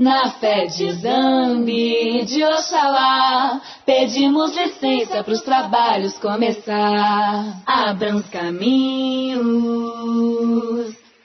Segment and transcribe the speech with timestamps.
[0.00, 7.60] Na fé de Zambi, de Oxalá, pedimos licença pros trabalhos começar.
[7.66, 9.36] Abram os caminhos,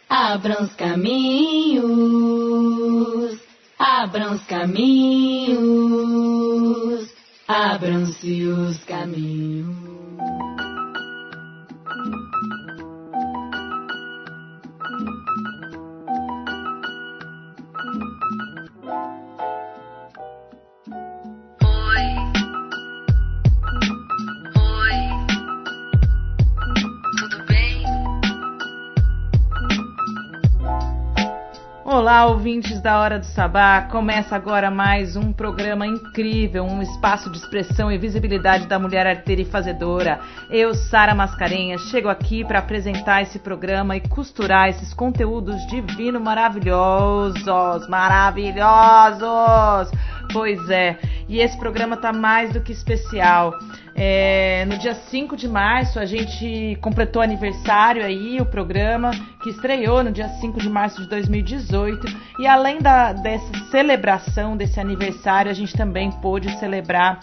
[0.10, 1.86] abram os caminhos,
[3.80, 5.56] abram os caminhos,
[7.48, 9.85] abram-se os caminhos.
[31.96, 33.84] Olá, ouvintes da Hora do Sabá.
[33.84, 39.42] Começa agora mais um programa incrível, um espaço de expressão e visibilidade da mulher arteira
[39.42, 40.20] e fazedora.
[40.50, 47.88] Eu, Sara Mascarenhas, chego aqui para apresentar esse programa e costurar esses conteúdos divinos maravilhosos,
[47.88, 49.90] maravilhosos.
[50.34, 53.54] Pois é, e esse programa tá mais do que especial.
[53.98, 60.04] É, no dia 5 de março, a gente completou aniversário aí, o programa, que estreou
[60.04, 62.06] no dia 5 de março de 2018.
[62.40, 67.22] E além da, dessa celebração desse aniversário, a gente também pôde celebrar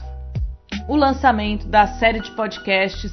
[0.89, 3.13] o lançamento da série de podcasts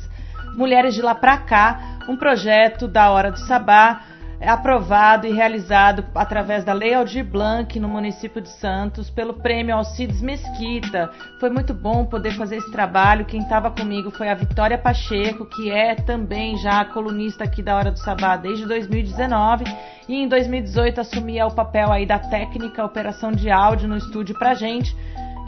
[0.55, 4.01] Mulheres de Lá Pra Cá, um projeto da Hora do Sabá,
[4.41, 10.21] aprovado e realizado através da Lei Aldir Blanc no município de Santos pelo Prêmio Alcides
[10.21, 11.09] Mesquita.
[11.39, 13.25] Foi muito bom poder fazer esse trabalho.
[13.25, 17.91] Quem estava comigo foi a Vitória Pacheco, que é também já colunista aqui da Hora
[17.91, 19.65] do Sabá desde 2019
[20.07, 24.53] e em 2018 assumia o papel aí da técnica operação de áudio no estúdio pra
[24.53, 24.95] gente.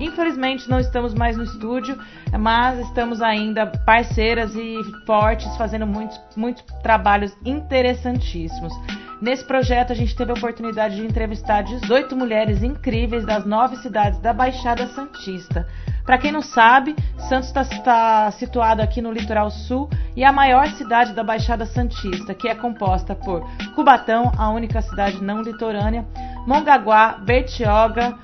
[0.02, 1.95] Infelizmente não estamos mais no estúdio,
[2.39, 8.73] mas estamos ainda parceiras e fortes, fazendo muitos, muitos trabalhos interessantíssimos.
[9.22, 14.19] Nesse projeto a gente teve a oportunidade de entrevistar 18 mulheres incríveis das nove cidades
[14.19, 15.67] da Baixada Santista.
[16.03, 16.95] Para quem não sabe,
[17.29, 21.68] Santos está tá situado aqui no litoral sul e é a maior cidade da Baixada
[21.68, 26.03] Santista, que é composta por Cubatão, a única cidade não litorânea,
[26.47, 28.18] Mongaguá, Bertioga,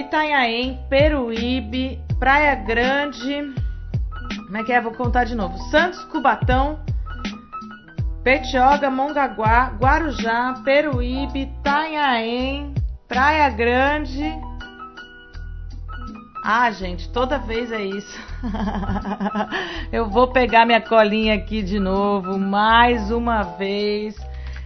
[0.00, 3.54] Itanhaém, Peruíbe, Praia Grande.
[4.46, 4.80] Como é que é?
[4.80, 5.56] Vou contar de novo.
[5.70, 6.78] Santos, Cubatão,
[8.22, 12.74] Petioga, Mongaguá, Guarujá, Peruíbe, Itanhaém,
[13.08, 14.32] Praia Grande.
[16.44, 18.20] Ah, gente, toda vez é isso.
[19.92, 24.16] Eu vou pegar minha colinha aqui de novo, mais uma vez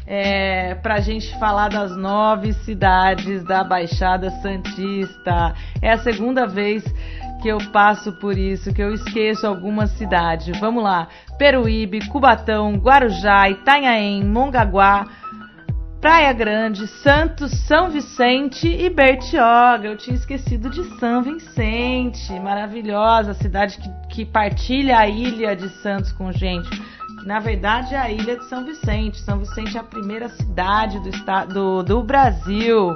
[0.07, 5.55] é, para a gente falar das nove cidades da Baixada Santista.
[5.83, 6.85] É a segunda vez
[7.43, 10.59] que eu passo por isso, que eu esqueço algumas cidades.
[10.61, 15.07] Vamos lá: Peruíbe, Cubatão, Guarujá, Itanhaém, Mongaguá.
[15.99, 19.89] Praia Grande, Santos, São Vicente e Bertioga.
[19.89, 26.13] Eu tinha esquecido de São Vicente, maravilhosa cidade que, que partilha a ilha de Santos
[26.13, 26.69] com gente
[27.27, 29.19] na verdade é a ilha de São Vicente.
[29.21, 32.95] São Vicente é a primeira cidade do, estado, do, Brasil.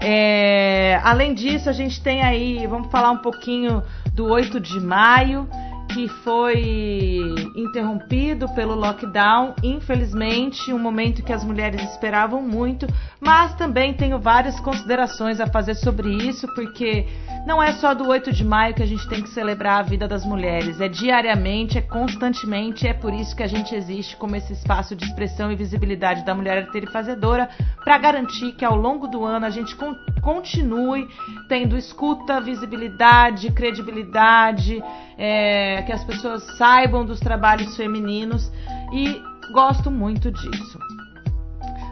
[0.00, 3.82] É, além disso, a gente tem aí, vamos falar um pouquinho
[4.14, 5.46] do 8 de maio,
[5.92, 12.86] que foi interrompido pelo lockdown, infelizmente, um momento que as mulheres esperavam muito,
[13.20, 17.06] mas também tenho várias considerações a fazer sobre isso, porque
[17.46, 20.06] não é só do 8 de maio que a gente tem que celebrar a vida
[20.06, 24.52] das mulheres, é diariamente, é constantemente, é por isso que a gente existe como esse
[24.52, 27.48] espaço de expressão e visibilidade da mulher arteira e fazedora,
[27.82, 29.76] para garantir que ao longo do ano a gente
[30.22, 31.08] continue
[31.48, 34.82] tendo escuta, visibilidade, credibilidade,
[35.20, 38.50] é, que as pessoas saibam dos trabalhos femininos
[38.90, 39.22] e
[39.52, 40.78] gosto muito disso.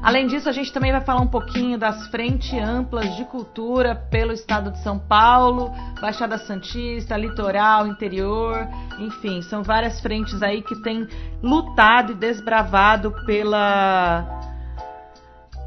[0.03, 4.33] Além disso, a gente também vai falar um pouquinho das frentes amplas de cultura pelo
[4.33, 8.67] estado de São Paulo, Baixada Santista, litoral, interior,
[8.99, 11.07] enfim, são várias frentes aí que têm
[11.43, 14.25] lutado e desbravado pela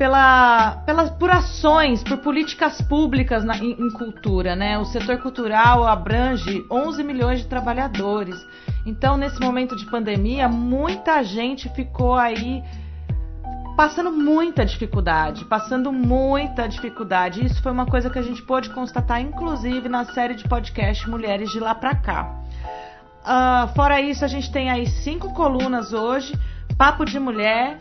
[0.01, 4.75] pela, pelas, por ações, por políticas públicas na, em, em, cultura, né?
[4.79, 8.35] O setor cultural abrange 11 milhões de trabalhadores.
[8.83, 12.63] Então, nesse momento de pandemia, muita gente ficou aí
[13.77, 17.45] passando muita dificuldade, passando muita dificuldade.
[17.45, 21.51] Isso foi uma coisa que a gente pôde constatar, inclusive, na série de podcast Mulheres
[21.51, 22.41] de Lá Pra Cá.
[23.21, 26.33] Uh, fora isso, a gente tem aí cinco colunas hoje:
[26.75, 27.77] Papo de Mulher,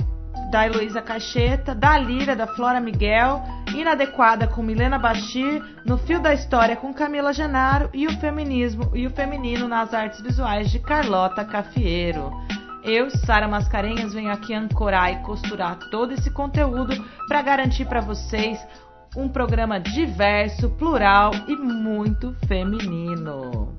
[0.51, 3.43] da Heloísa Cacheta, da Lira, da Flora Miguel,
[3.75, 9.07] Inadequada com Milena Bachir, No Fio da História com Camila Genaro e o Feminismo e
[9.07, 12.33] o Feminino nas Artes Visuais de Carlota Cafiero.
[12.83, 16.95] Eu, Sara Mascarenhas, venho aqui ancorar e costurar todo esse conteúdo
[17.29, 18.59] para garantir para vocês
[19.17, 23.75] um programa diverso, plural e muito feminino.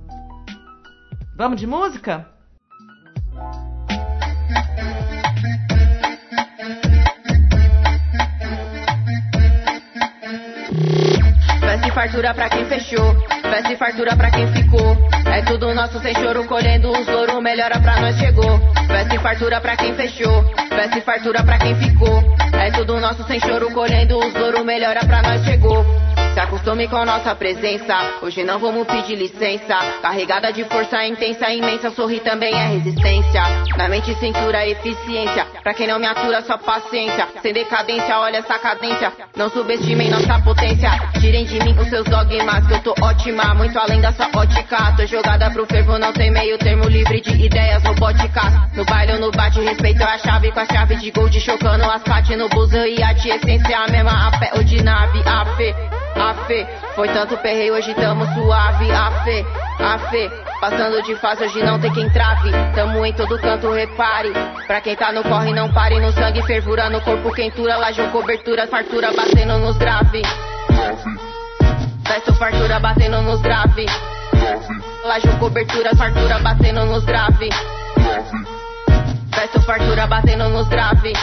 [1.36, 2.28] Vamos de música?
[11.94, 14.98] Fartura pra quem fechou, festa e fartura pra quem ficou.
[15.26, 18.60] É tudo nosso sem choro, colhendo os louros, melhora pra nós chegou.
[18.88, 22.24] Festa e fartura pra quem fechou, festa e fartura pra quem ficou.
[22.54, 25.86] É tudo nosso sem choro, colhendo os louros, melhora pra nós chegou.
[26.34, 27.94] Se acostume com nossa presença.
[28.22, 29.76] Hoje não vamos pedir licença.
[30.02, 31.92] Carregada de força intensa, imensa.
[31.92, 33.42] Sorrir também é resistência.
[33.76, 35.46] Na mente, cintura, eficiência.
[35.62, 37.28] Pra quem não me atura, só paciência.
[37.42, 39.12] Sem decadência, olha essa cadência.
[39.36, 40.90] Não subestimem nossa potência.
[41.20, 43.54] Tirem de mim os seus dogmas, que eu tô ótima.
[43.54, 44.94] Muito além da sua ótica.
[44.96, 48.74] Tô jogada pro fervo, não tem meio termo livre de ideias robóticas.
[48.74, 51.38] No baile ou no bate, respeito a chave com a chave de gold.
[51.42, 54.30] Chocando as pates no buzo e a essência a mesma.
[54.30, 55.76] A pé ou de nave, a fé
[56.16, 56.68] a fé.
[56.96, 59.46] Foi tanto perreio, hoje tamo suave, a fé,
[59.80, 60.30] a fé.
[60.60, 62.52] Passando de fase, hoje não tem quem trave.
[62.76, 64.32] Tamo em todo canto, repare.
[64.68, 66.00] Pra quem tá no corre, não pare.
[66.00, 67.78] No sangue, fervura, no corpo, quentura.
[67.78, 70.22] Laje, cobertura, fartura, batendo nos grave.
[72.06, 73.86] Festo, fartura, batendo nos grave.
[75.04, 77.50] Laje, cobertura, fartura, batendo nos grave.
[79.34, 81.14] Festo, fartura, batendo nos grave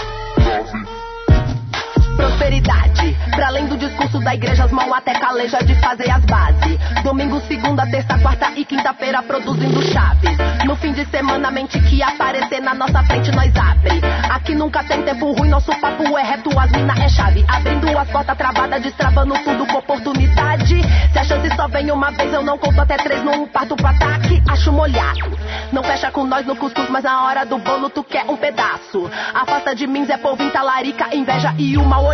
[2.19, 3.17] prosperidade.
[3.31, 6.77] Pra além do discurso da igreja, as mãos até caleja de fazer as bases.
[7.05, 10.37] Domingo, segunda, terça, quarta e quinta-feira produzindo chaves.
[10.67, 14.01] No fim de semana, mente que aparecer na nossa frente, nós abre.
[14.31, 17.45] Aqui nunca tem tempo ruim, nosso papo é reto, as mina é chave.
[17.47, 20.83] Abrindo as portas travadas, destravando tudo com oportunidade.
[21.13, 23.87] Se a chance só vem uma vez, eu não conto até três, não parto pro
[23.87, 25.39] ataque, acho molhado.
[25.73, 29.09] Não fecha com nós no cuscuz, mas na hora do bolo tu quer um pedaço.
[29.33, 32.08] Afasta de mim, Zé Povinho, talarica, inveja e o mal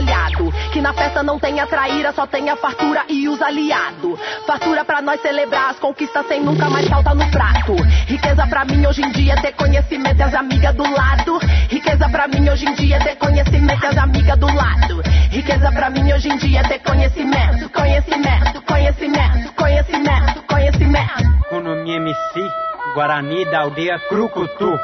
[0.73, 4.19] Que na festa não tenha traíra, só tenha fartura e os aliados.
[4.46, 7.75] Fartura pra nós celebrar as conquistas sem nunca mais falta no prato.
[8.06, 11.38] Riqueza pra mim hoje em dia é ter conhecimento e as amigas do lado.
[11.69, 15.02] Riqueza pra mim hoje em dia é ter conhecimento e as amigas do lado.
[15.31, 21.44] Riqueza pra mim hoje em dia é ter conhecimento, conhecimento, conhecimento, conhecimento, conhecimento.
[21.47, 22.50] Economia MC,
[22.94, 24.79] Guarani da aldeia Crucutu.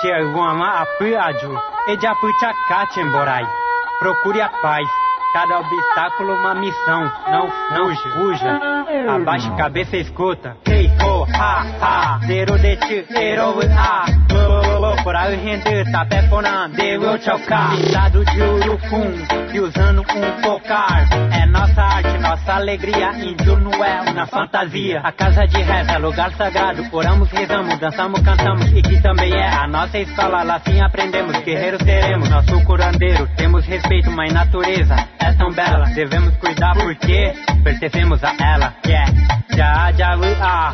[0.00, 3.63] Tia Guama Apiaju, Ejapuchacachemborai.
[4.04, 4.86] Procure a paz.
[5.32, 7.10] Cada obstáculo uma missão.
[7.26, 8.60] Não, não fuja.
[9.08, 10.58] Abaixe a cabeça e escuta.
[10.68, 12.20] Hey ho ha ha.
[12.26, 14.73] Zero de ti, zero a.
[15.04, 17.76] Por aí render, tapé porã, deu chocar.
[17.76, 19.12] Pintado de urucum
[19.52, 21.06] e usando um focar.
[21.30, 23.12] É nossa arte, nossa alegria.
[23.12, 23.54] Índio
[23.84, 25.00] é uma fantasia.
[25.04, 26.88] A casa de reza, lugar sagrado.
[26.90, 28.66] Oramos, rezamos, dançamos, cantamos.
[28.72, 30.42] E que também é a nossa escola.
[30.42, 31.36] Lá sim aprendemos.
[31.44, 33.28] Guerreiros seremos, nosso curandeiro.
[33.36, 35.84] Temos respeito, mãe natureza é tão bela.
[35.94, 38.74] Devemos cuidar porque pertencemos a ela.
[38.86, 39.12] Yeah.
[39.54, 40.72] Já, já, ah.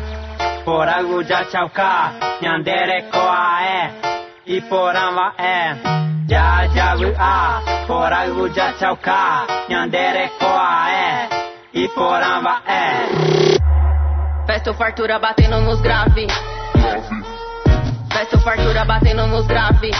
[0.63, 2.13] Por algo já chauka.
[2.41, 4.20] Nyandere koa é.
[4.45, 5.75] E poramba é.
[6.27, 7.61] Já, já.
[7.85, 9.45] Por algo já chauka.
[9.69, 11.29] Nyandere koa é.
[11.73, 14.47] E poramba é.
[14.47, 16.27] Festo fartura batendo nos grave.
[18.11, 19.91] Festo fartura batendo nos grave.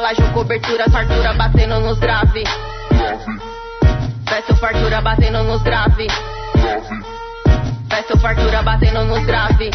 [0.00, 2.44] Laje cobertura, fartura batendo nos grave.
[4.28, 6.08] Festo fartura batendo nos grave.
[7.88, 9.70] Festo fartura batendo nos grave.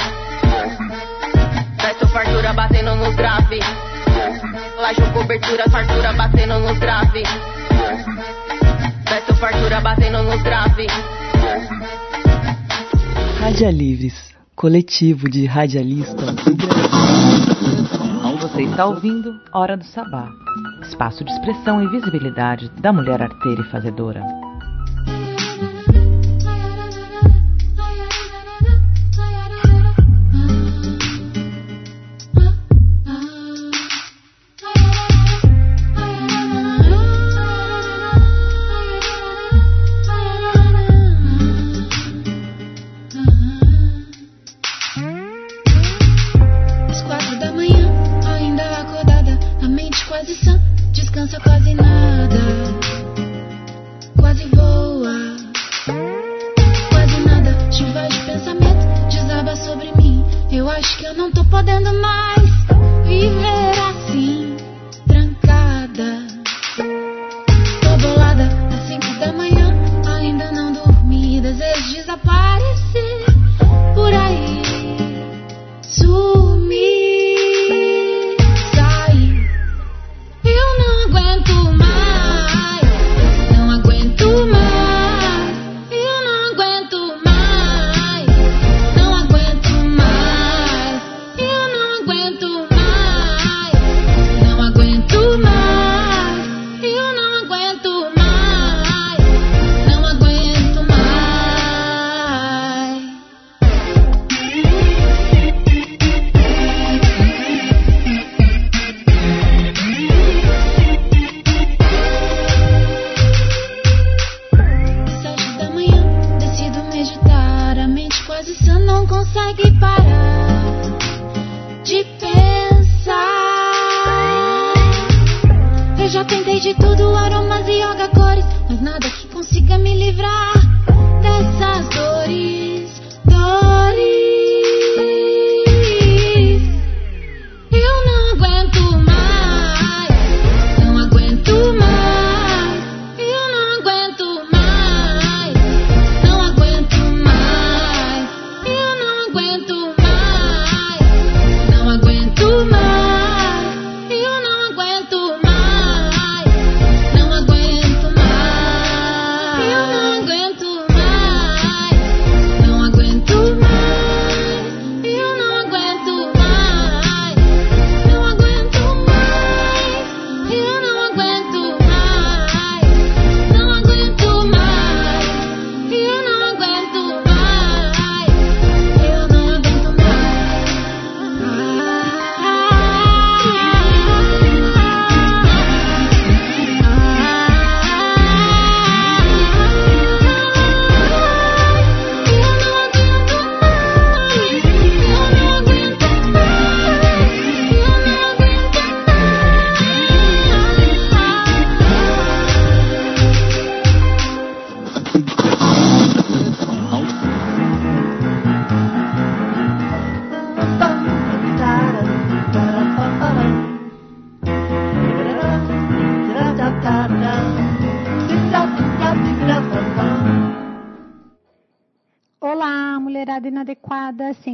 [1.85, 3.59] Festo fartura batendo nos grave.
[4.81, 7.21] Laje cobertura, fartura batendo nos grave.
[9.07, 10.87] Festo fartura batendo nos grave.
[13.39, 14.15] Radialivres,
[14.55, 18.39] coletivo de radialistas do Brasil.
[18.41, 20.27] Você está ouvindo Hora do Sabá,
[20.81, 24.23] espaço de expressão e visibilidade da mulher arteira e fazedora.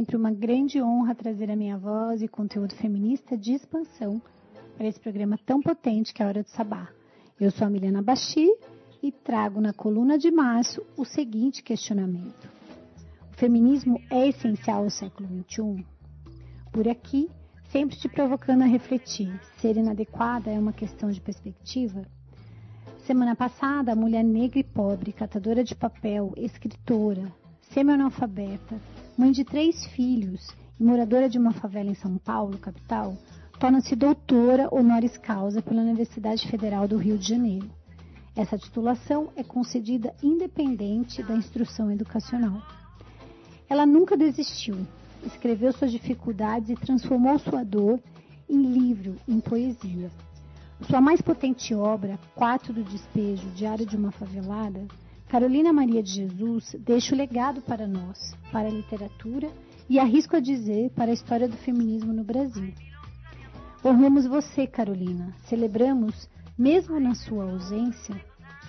[0.02, 4.20] Sempre uma grande honra trazer a minha voz e conteúdo feminista de expansão
[4.76, 6.88] para esse programa tão potente que é a Hora do Sabá.
[7.38, 8.52] Eu sou a Milena Bachi
[9.00, 12.50] e trago na coluna de março o seguinte questionamento:
[13.30, 15.86] O feminismo é essencial ao século XXI?
[16.72, 17.30] Por aqui,
[17.70, 22.04] sempre te provocando a refletir: ser inadequada é uma questão de perspectiva?
[23.06, 27.32] Semana passada, a mulher negra e pobre, catadora de papel, escritora,
[27.70, 28.80] semi-analfabeta,
[29.16, 33.16] mãe de três filhos e moradora de uma favela em São Paulo, capital,
[33.58, 37.70] torna-se doutora honoris causa pela Universidade Federal do Rio de Janeiro.
[38.34, 42.62] Essa titulação é concedida independente da instrução educacional.
[43.68, 44.86] Ela nunca desistiu,
[45.24, 48.00] escreveu suas dificuldades e transformou sua dor
[48.48, 50.10] em livro, em poesia.
[50.88, 54.86] Sua mais potente obra, Quatro do Despejo, Diário de uma Favelada,
[55.32, 59.50] Carolina Maria de Jesus deixa o legado para nós, para a literatura
[59.88, 62.74] e arrisco a dizer para a história do feminismo no Brasil.
[63.82, 65.34] Honramos você, Carolina.
[65.48, 68.14] Celebramos, mesmo na sua ausência,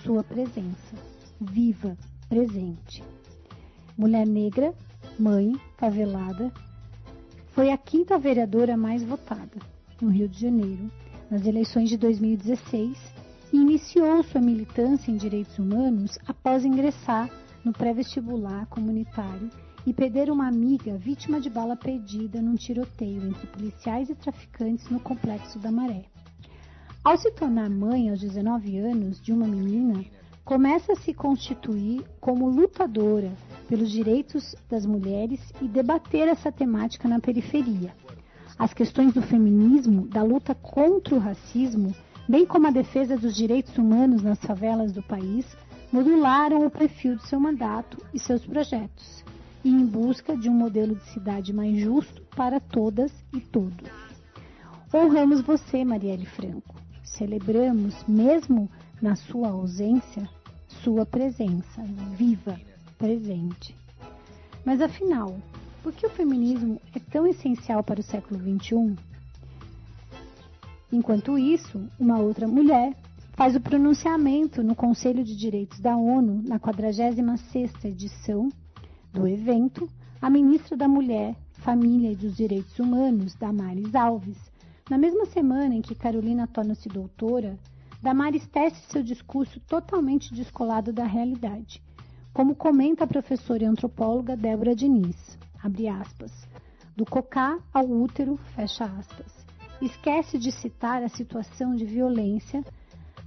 [0.02, 0.96] sua presença,
[1.38, 1.98] viva,
[2.30, 3.04] presente.
[3.94, 4.72] Mulher negra,
[5.18, 6.50] mãe, favelada,
[7.48, 9.60] foi a quinta vereadora mais votada
[10.00, 10.90] no Rio de Janeiro
[11.30, 13.13] nas eleições de 2016
[13.54, 17.30] e iniciou sua militância em direitos humanos após ingressar
[17.64, 19.48] no pré-vestibular comunitário
[19.86, 24.98] e perder uma amiga vítima de bala perdida num tiroteio entre policiais e traficantes no
[24.98, 26.06] complexo da Maré.
[27.04, 30.04] Ao se tornar mãe aos 19 anos de uma menina,
[30.44, 33.32] começa a se constituir como lutadora
[33.68, 37.94] pelos direitos das mulheres e debater essa temática na periferia.
[38.58, 41.94] As questões do feminismo, da luta contra o racismo,
[42.28, 45.56] bem como a defesa dos direitos humanos nas favelas do país,
[45.92, 49.24] modularam o perfil de seu mandato e seus projetos,
[49.62, 53.88] e em busca de um modelo de cidade mais justo para todas e todos.
[54.92, 56.76] Honramos você, Marielle Franco.
[57.02, 60.28] Celebramos, mesmo na sua ausência,
[60.68, 61.82] sua presença,
[62.16, 62.58] viva,
[62.98, 63.76] presente.
[64.64, 65.36] Mas afinal,
[65.82, 68.96] por que o feminismo é tão essencial para o século XXI?
[70.94, 72.94] Enquanto isso, uma outra mulher
[73.32, 78.48] faz o pronunciamento no Conselho de Direitos da ONU na 46ª edição
[79.12, 79.88] do evento,
[80.22, 84.38] a ministra da Mulher, Família e dos Direitos Humanos, Damares Alves.
[84.88, 87.58] Na mesma semana em que Carolina torna-se doutora,
[88.00, 91.82] Damares tece seu discurso totalmente descolado da realidade,
[92.32, 96.30] como comenta a professora e antropóloga Débora Diniz, abre aspas,
[96.96, 99.33] do cocá ao útero, fecha aspas.
[99.84, 102.64] Esquece de citar a situação de violência,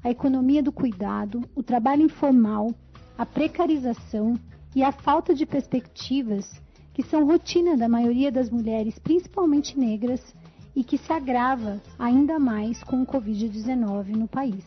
[0.04, 2.74] a economia do cuidado, o trabalho informal,
[3.16, 4.34] a precarização
[4.76, 6.60] e a falta de perspectivas
[6.96, 10.34] que são rotina da maioria das mulheres, principalmente negras,
[10.76, 14.66] e que se agrava ainda mais com o Covid-19 no país.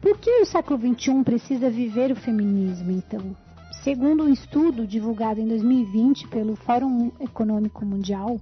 [0.00, 3.36] Por que o século XXI precisa viver o feminismo, então?
[3.82, 8.40] Segundo um estudo divulgado em 2020 pelo Fórum Econômico Mundial,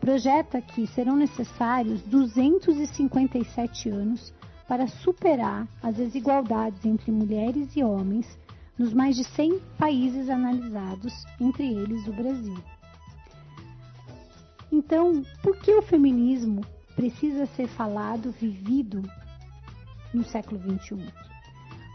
[0.00, 4.32] projeta que serão necessários 257 anos
[4.66, 8.38] para superar as desigualdades entre mulheres e homens
[8.78, 12.56] nos mais de 100 países analisados, entre eles o Brasil.
[14.70, 16.60] Então, por que o feminismo
[16.94, 19.02] precisa ser falado, vivido
[20.14, 21.12] no século XXI?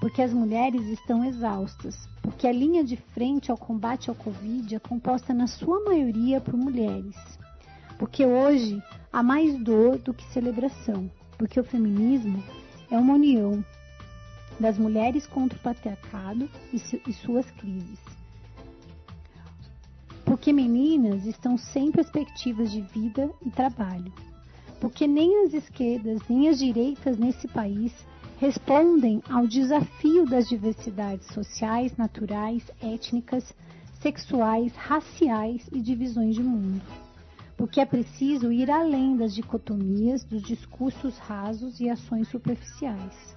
[0.02, 4.80] Porque as mulheres estão exaustas, porque a linha de frente ao combate ao Covid é
[4.80, 7.16] composta na sua maioria por mulheres.
[8.04, 8.84] Porque hoje
[9.14, 12.44] há mais dor do que celebração, porque o feminismo
[12.92, 13.64] é uma união
[14.60, 18.02] das mulheres contra o patriarcado e, su e suas crises.
[20.26, 24.12] Porque meninas estão sem perspectivas de vida e trabalho.
[24.82, 27.94] Porque nem as esquerdas nem as direitas nesse país
[28.38, 33.56] respondem ao desafio das diversidades sociais, naturais, étnicas,
[34.02, 36.82] sexuais, raciais e divisões de mundo.
[37.64, 43.34] Porque é preciso ir além das dicotomias, dos discursos rasos e ações superficiais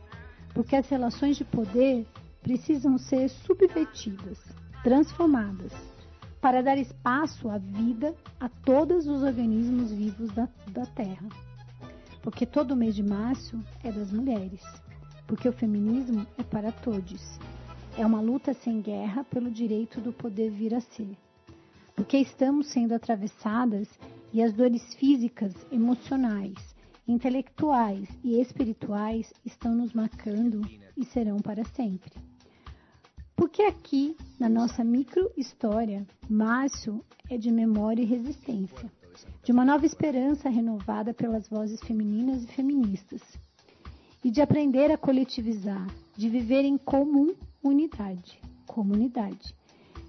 [0.57, 2.07] porque as relações de poder
[2.43, 4.39] precisam ser subvertidas,
[4.83, 5.71] transformadas,
[6.41, 11.29] para dar espaço à vida a todos os organismos vivos da, da Terra.
[12.23, 14.63] Porque todo mês de março é das mulheres,
[15.27, 17.39] porque o feminismo é para todos.
[17.99, 21.19] É uma luta sem guerra pelo direito do poder vir a ser.
[21.95, 23.91] Porque estamos sendo atravessadas
[24.37, 26.53] e as dores físicas, emocionais,
[27.09, 30.61] intelectuais e espirituais estão nos marcando
[30.95, 32.13] e serão para sempre.
[33.35, 38.93] Porque aqui, na nossa micro-história, Márcio é de memória e resistência,
[39.43, 43.23] de uma nova esperança renovada pelas vozes femininas e feministas,
[44.23, 49.55] e de aprender a coletivizar, de viver em comum unidade, comunidade.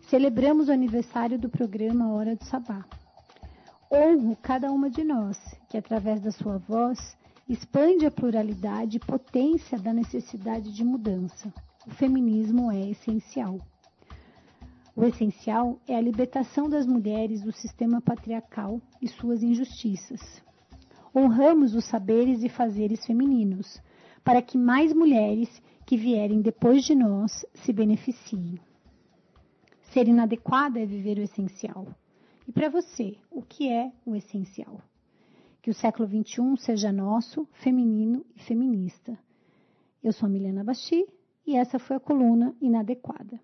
[0.10, 2.84] Celebramos o aniversário do programa Hora do Sabá
[3.92, 5.38] honro cada uma de nós,
[5.70, 11.54] que através da sua voz expande a pluralidade e potência da necessidade de mudança.
[11.86, 13.58] O feminismo é essencial.
[14.96, 20.42] O essencial é a libertação das mulheres do sistema patriarcal e suas injustiças.
[21.16, 23.82] Honramos os saberes e fazeres femininos,
[24.24, 28.60] para que mais mulheres que vierem depois de nós se beneficiem.
[29.94, 31.88] Ser inadequada é viver o essencial.
[32.48, 34.80] E para você, o que é o essencial?
[35.62, 39.18] Que o século XXI seja nosso, feminino e feminista.
[40.02, 41.06] Eu sou a Milena Basti
[41.46, 43.38] e essa foi a coluna Inadequada.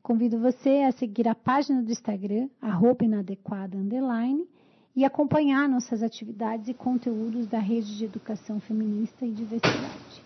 [0.00, 4.46] Convido você a seguir a página do Instagram, arroba inadequada, underline,
[4.94, 10.22] e acompanhar nossas atividades e conteúdos da Rede de Educação Feminista e Diversidade.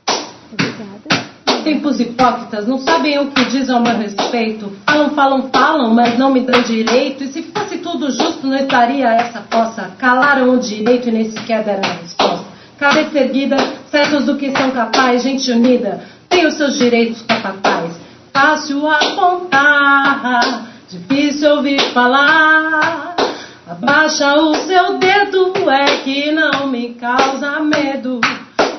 [0.52, 1.30] Obrigada.
[1.64, 4.70] Tempos hipócritas não sabem o que dizem ao meu respeito.
[4.85, 7.24] Falam, falam, falam, mas não me dão direito.
[7.24, 7.42] E se
[8.01, 9.91] tudo justo, não estaria essa poça.
[9.99, 12.47] Calaram o direito e nem sequer deram a resposta.
[12.79, 13.57] Cabeça erguida,
[13.91, 18.01] certos do que são capazes, gente unida, tem os seus direitos capazes.
[18.33, 23.17] Fácil apontar, difícil ouvir falar.
[23.69, 28.19] Abaixa o seu dedo, é que não me causa medo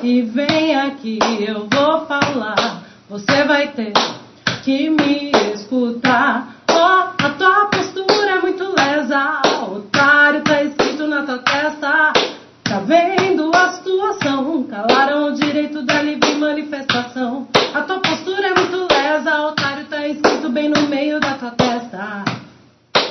[0.02, 2.82] e vem aqui, eu vou falar.
[3.08, 3.92] Você vai ter
[4.64, 6.61] que me escutar.
[6.84, 9.40] A tua postura é muito lesa.
[9.70, 12.12] Otário, tá escrito na tua testa.
[12.64, 14.64] Tá vendo a situação?
[14.64, 17.46] Calaram o direito da livre manifestação.
[17.72, 19.42] A tua postura é muito lesa.
[19.42, 22.24] Otário, tá escrito bem no meio da tua testa.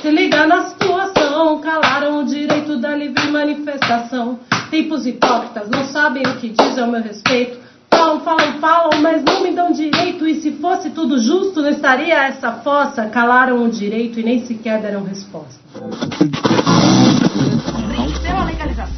[0.02, 1.60] Se liga na situação.
[1.60, 4.38] Calaram o direito da livre manifestação.
[4.70, 7.61] Tempos hipócritas não sabem o que dizem ao meu respeito.
[8.02, 10.26] Falam, falam, falam, mas não me dão direito.
[10.26, 13.06] E se fosse tudo justo, não estaria essa fossa.
[13.06, 15.62] Calaram o direito e nem sequer deram resposta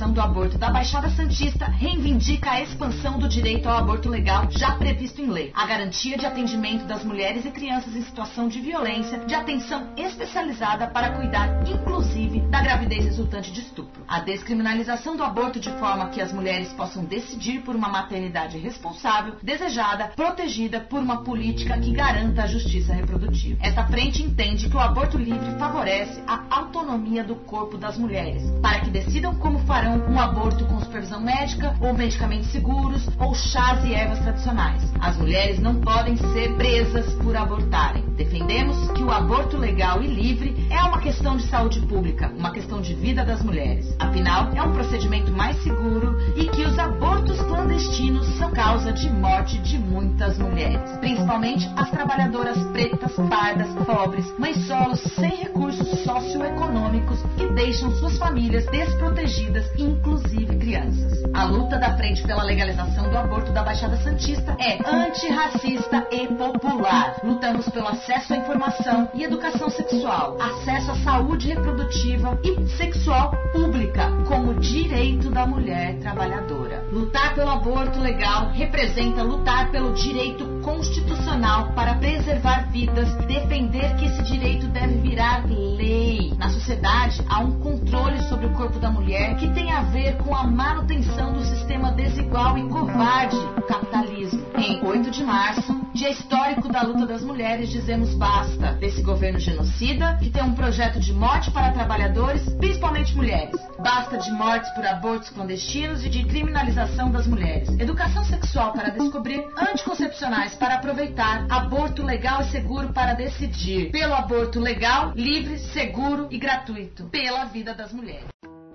[0.05, 4.73] legalização do aborto da Baixada Santista reivindica a expansão do direito ao aborto legal já
[4.73, 9.19] previsto em lei, a garantia de atendimento das mulheres e crianças em situação de violência,
[9.21, 15.59] de atenção especializada para cuidar, inclusive, da gravidez resultante de estupro, a descriminalização do aborto
[15.59, 21.23] de forma que as mulheres possam decidir por uma maternidade responsável, desejada, protegida por uma
[21.23, 23.59] política que garanta a justiça reprodutiva.
[23.63, 28.81] Esta frente entende que o aborto livre favorece a autonomia do corpo das mulheres, para
[28.81, 33.95] que decidam como farão um aborto com supervisão médica ou medicamentos seguros ou chás e
[33.95, 34.93] ervas tradicionais.
[35.01, 38.05] As mulheres não podem ser presas por abortarem.
[38.17, 42.81] Defendemos que o aborto legal e livre é uma questão de saúde pública, uma questão
[42.81, 43.95] de vida das mulheres.
[43.99, 49.59] Afinal, é um procedimento mais seguro e que os abortos clandestinos são causa de morte
[49.59, 57.47] de muitas mulheres, principalmente as trabalhadoras pretas, pardas, pobres, mães solos sem recursos socioeconômicos que
[57.49, 61.23] deixam suas famílias desprotegidas, inclusive crianças.
[61.33, 67.17] A luta da frente pela legalização do aborto da Baixada Santista é antirracista e popular.
[67.23, 74.11] Lutamos pelo acesso à informação e educação sexual, acesso à saúde reprodutiva e sexual pública
[74.27, 76.85] como direito da mulher trabalhadora.
[76.91, 84.23] Lutar pelo aborto legal representa lutar pelo direito constitucional para preservar vidas, defender que esse
[84.23, 86.33] direito deve virar lei.
[86.39, 90.33] Na sociedade, há um controle sobre o corpo da mulher que tem a ver com
[90.33, 94.41] a manutenção do sistema desigual e covarde, o capitalismo.
[94.57, 100.17] Em 8 de março, dia histórico da luta das mulheres, dizemos basta desse governo genocida
[100.23, 103.61] que tem um projeto de morte para trabalhadores, principalmente mulheres.
[103.81, 107.69] Basta de mortes por abortos clandestinos e de criminalização das mulheres.
[107.81, 113.91] Educação sexual para descobrir, anticoncepcionais para aproveitar, aborto legal e seguro para decidir.
[113.91, 117.07] Pelo aborto legal, livre, seguro e gratuito.
[117.07, 118.34] Pela vida das mulheres.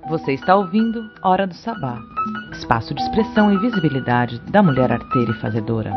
[0.09, 1.99] Você está ouvindo Hora do Sabá,
[2.51, 5.93] espaço de expressão e visibilidade da mulher arteira e fazedora.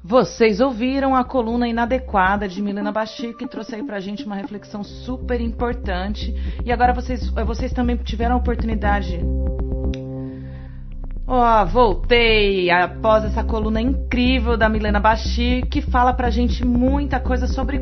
[0.00, 4.84] Vocês ouviram a coluna inadequada de Milena Bachir, que trouxe aí pra gente uma reflexão
[4.84, 6.32] super importante.
[6.64, 9.20] E agora vocês, vocês também tiveram a oportunidade.
[11.26, 17.18] Ó, oh, voltei após essa coluna incrível da Milena Bachir, que fala pra gente muita
[17.18, 17.80] coisa sobre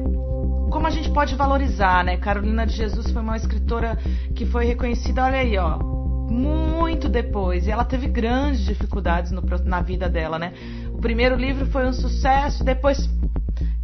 [0.74, 2.16] como a gente pode valorizar, né?
[2.16, 3.96] Carolina de Jesus foi uma escritora
[4.34, 7.68] que foi reconhecida, olha aí, ó, muito depois.
[7.68, 10.52] E ela teve grandes dificuldades no, na vida dela, né?
[10.92, 13.08] O primeiro livro foi um sucesso, depois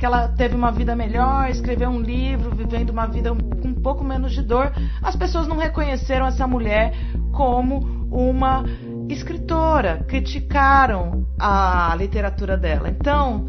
[0.00, 4.02] que ela teve uma vida melhor, escreveu um livro, vivendo uma vida com um pouco
[4.02, 6.92] menos de dor, as pessoas não reconheceram essa mulher
[7.30, 8.64] como uma
[9.08, 12.88] escritora, criticaram a literatura dela.
[12.88, 13.46] Então,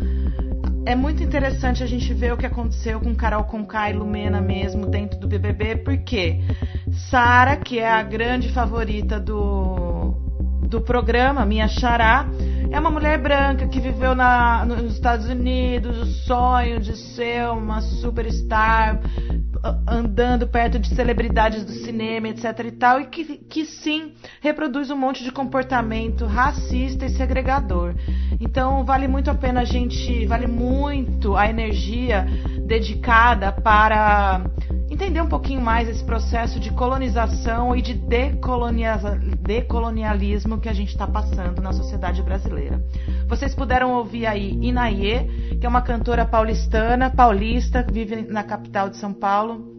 [0.86, 4.88] é muito interessante a gente ver o que aconteceu com Carol Conká e Lumena mesmo
[4.88, 6.40] dentro do BBB, porque
[7.10, 10.14] Sara, que é a grande favorita do,
[10.68, 12.28] do programa, minha xará,
[12.72, 17.82] é uma mulher branca que viveu na, nos Estados Unidos o sonho de ser uma
[17.82, 19.02] superstar,
[19.88, 24.98] andando perto de celebridades do cinema, etc e tal, e que, que sim reproduz um
[24.98, 27.94] monte de comportamento racista e segregador.
[28.40, 32.26] Então vale muito a pena a gente, vale muito a energia
[32.66, 34.42] dedicada para
[35.02, 41.08] entender um pouquinho mais esse processo de colonização e de decolonialismo que a gente está
[41.08, 42.80] passando na sociedade brasileira.
[43.28, 48.98] Vocês puderam ouvir aí Inaie, que é uma cantora paulistana, paulista, vive na capital de
[48.98, 49.74] São Paulo,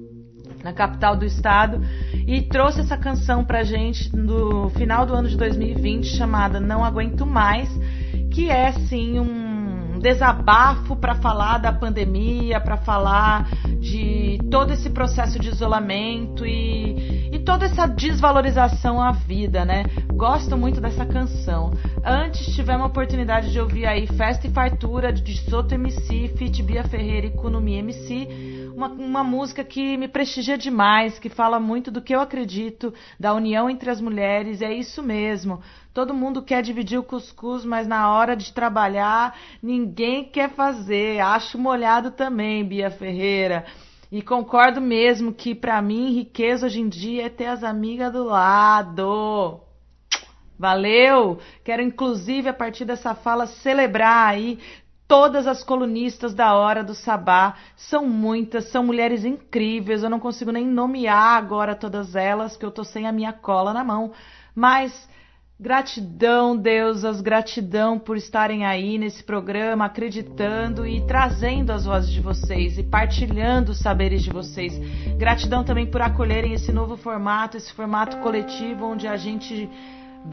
[0.64, 1.80] na capital do estado,
[2.26, 7.24] e trouxe essa canção pra gente no final do ano de 2020, chamada Não Aguento
[7.24, 7.70] Mais,
[8.32, 9.41] que é sim um
[10.02, 13.48] desabafo para falar da pandemia, para falar
[13.80, 19.84] de todo esse processo de isolamento e, e toda essa desvalorização à vida, né?
[20.12, 21.72] Gosto muito dessa canção.
[22.04, 26.82] Antes tivemos a oportunidade de ouvir aí Festa e Fartura de Soto MC, Fit Bia
[26.82, 32.02] Ferreira e Kunumi MC uma, uma música que me prestigia demais, que fala muito do
[32.02, 35.60] que eu acredito, da união entre as mulheres, é isso mesmo.
[35.92, 41.20] Todo mundo quer dividir o cuscuz, mas na hora de trabalhar, ninguém quer fazer.
[41.20, 43.66] Acho molhado também, Bia Ferreira.
[44.10, 48.24] E concordo mesmo que para mim riqueza hoje em dia é ter as amigas do
[48.24, 49.60] lado.
[50.58, 51.38] Valeu!
[51.62, 54.58] Quero inclusive a partir dessa fala celebrar aí
[55.06, 57.54] todas as colunistas da Hora do Sabá.
[57.76, 60.02] São muitas, são mulheres incríveis.
[60.02, 63.74] Eu não consigo nem nomear agora todas elas, que eu tô sem a minha cola
[63.74, 64.12] na mão.
[64.54, 65.08] Mas
[65.62, 72.78] gratidão, deusas, gratidão por estarem aí nesse programa, acreditando e trazendo as vozes de vocês
[72.78, 74.76] e partilhando os saberes de vocês.
[75.16, 79.70] Gratidão também por acolherem esse novo formato, esse formato coletivo onde a gente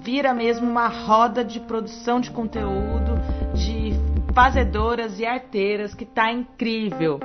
[0.02, 3.14] vira mesmo uma roda de produção de conteúdo,
[3.54, 3.94] de
[4.34, 7.20] fazedoras e arteiras, que tá incrível.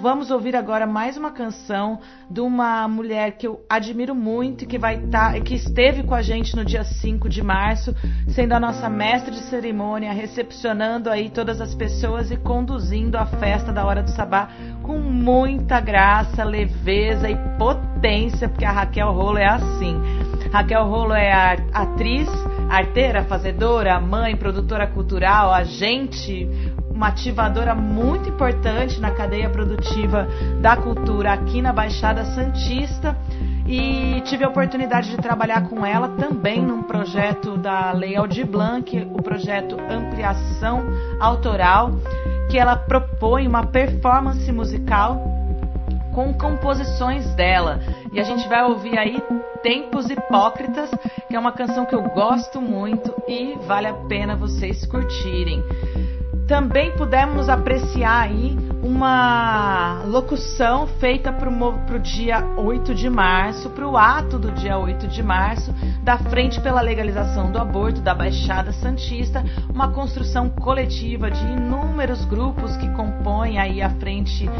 [0.00, 4.78] Vamos ouvir agora mais uma canção de uma mulher que eu admiro muito e que
[4.78, 7.94] vai estar, tá, que esteve com a gente no dia 5 de março,
[8.28, 13.72] sendo a nossa mestre de cerimônia, recepcionando aí todas as pessoas e conduzindo a festa
[13.72, 14.48] da hora do sabá
[14.82, 19.96] com muita graça, leveza e potência, porque a Raquel Rolo é assim.
[20.52, 22.28] Raquel Rolo é atriz,
[22.68, 26.46] arteira, fazedora, mãe, produtora cultural, agente,
[26.94, 30.28] uma ativadora muito importante na cadeia produtiva
[30.60, 33.16] da cultura aqui na Baixada Santista.
[33.66, 39.08] E tive a oportunidade de trabalhar com ela também num projeto da Lei Aldir Blanc,
[39.12, 40.82] o projeto Ampliação
[41.20, 41.92] Autoral,
[42.50, 45.22] que ela propõe uma performance musical
[46.12, 47.80] com composições dela.
[48.12, 49.22] E a gente vai ouvir aí
[49.62, 50.90] Tempos Hipócritas,
[51.28, 55.62] que é uma canção que eu gosto muito e vale a pena vocês curtirem.
[56.46, 63.96] Também pudemos apreciar aí uma locução feita para o dia 8 de março, para o
[63.96, 69.44] ato do dia 8 de março, da Frente pela Legalização do Aborto da Baixada Santista,
[69.72, 74.50] uma construção coletiva de inúmeros grupos que compõem aí a Frente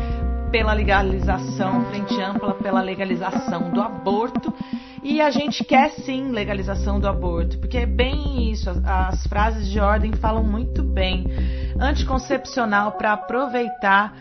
[0.53, 4.55] pela legalização, Frente Ampla pela legalização do aborto.
[5.03, 9.69] E a gente quer sim legalização do aborto, porque é bem isso, as, as frases
[9.69, 11.27] de ordem falam muito bem.
[11.83, 14.15] Anticoncepcional para aproveitar,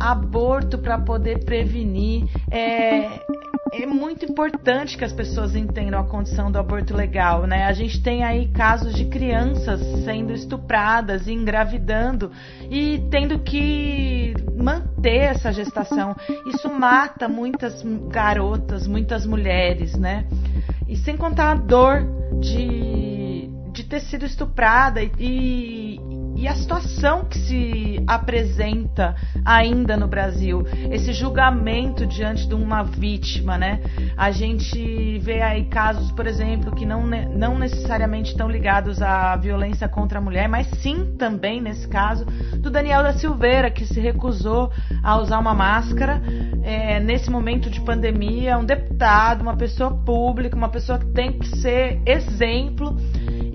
[0.00, 2.24] aborto para poder prevenir.
[2.50, 3.20] É,
[3.72, 7.64] é muito importante que as pessoas entendam a condição do aborto legal, né?
[7.64, 12.30] A gente tem aí casos de crianças sendo estupradas e engravidando
[12.70, 16.16] e tendo que manter essa gestação.
[16.46, 20.26] Isso mata muitas garotas, muitas mulheres, né?
[20.88, 22.06] E sem contar a dor
[22.40, 26.00] de, de ter sido estuprada e,
[26.36, 33.56] e a situação que se apresenta ainda no Brasil, esse julgamento diante de uma vítima,
[33.56, 33.80] né?
[34.16, 39.88] A gente vê aí casos, por exemplo, que não, não necessariamente estão ligados à violência
[39.88, 42.26] contra a mulher, mas sim também, nesse caso,
[42.58, 44.70] do Daniel da Silveira, que se recusou
[45.02, 46.22] a usar uma máscara
[46.62, 51.48] é, nesse momento de pandemia, um deputado, uma pessoa pública, uma pessoa que tem que
[51.56, 52.96] ser exemplo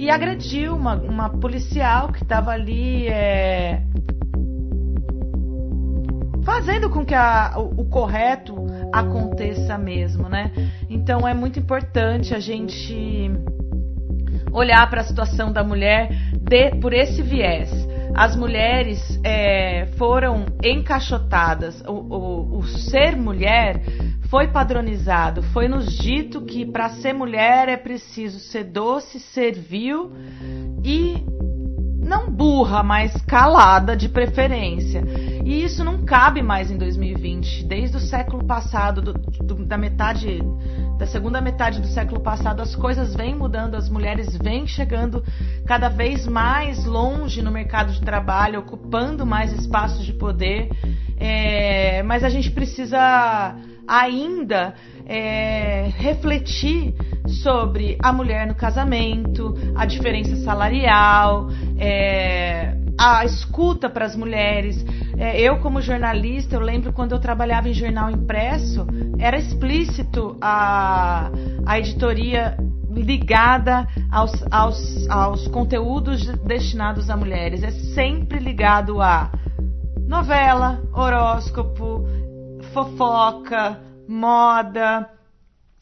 [0.02, 3.84] e agrediu uma, uma policial que estava ali é,
[6.44, 8.56] fazendo com que a, o, o, correto
[8.92, 10.52] aconteça mesmo, né?
[10.90, 13.30] Então é muito importante a gente
[14.52, 17.70] olhar para a situação da mulher de, por esse viés.
[18.16, 21.80] As mulheres é, foram encaixotadas.
[21.82, 23.84] O, o, o ser mulher
[24.32, 30.10] foi padronizado, foi nos dito que para ser mulher é preciso ser doce, servil
[30.86, 31.22] e
[32.02, 35.04] não burra, mas calada de preferência.
[35.44, 37.66] E isso não cabe mais em 2020.
[37.66, 40.42] Desde o século passado, do, do, da metade,
[40.98, 45.22] da segunda metade do século passado, as coisas vêm mudando, as mulheres vêm chegando
[45.66, 50.70] cada vez mais longe no mercado de trabalho, ocupando mais espaços de poder.
[51.18, 54.74] É, mas a gente precisa ainda
[55.06, 56.94] é, refletir
[57.28, 64.86] sobre a mulher no casamento, a diferença salarial, é, a escuta para as mulheres.
[65.18, 68.86] É, eu, como jornalista, eu lembro quando eu trabalhava em jornal impresso,
[69.20, 71.32] era explícito a,
[71.66, 72.58] a editoria
[72.90, 77.64] ligada aos, aos, aos conteúdos destinados a mulheres.
[77.64, 79.32] É sempre ligado a
[80.08, 82.06] novela, horóscopo,
[82.74, 85.10] fofoca, moda,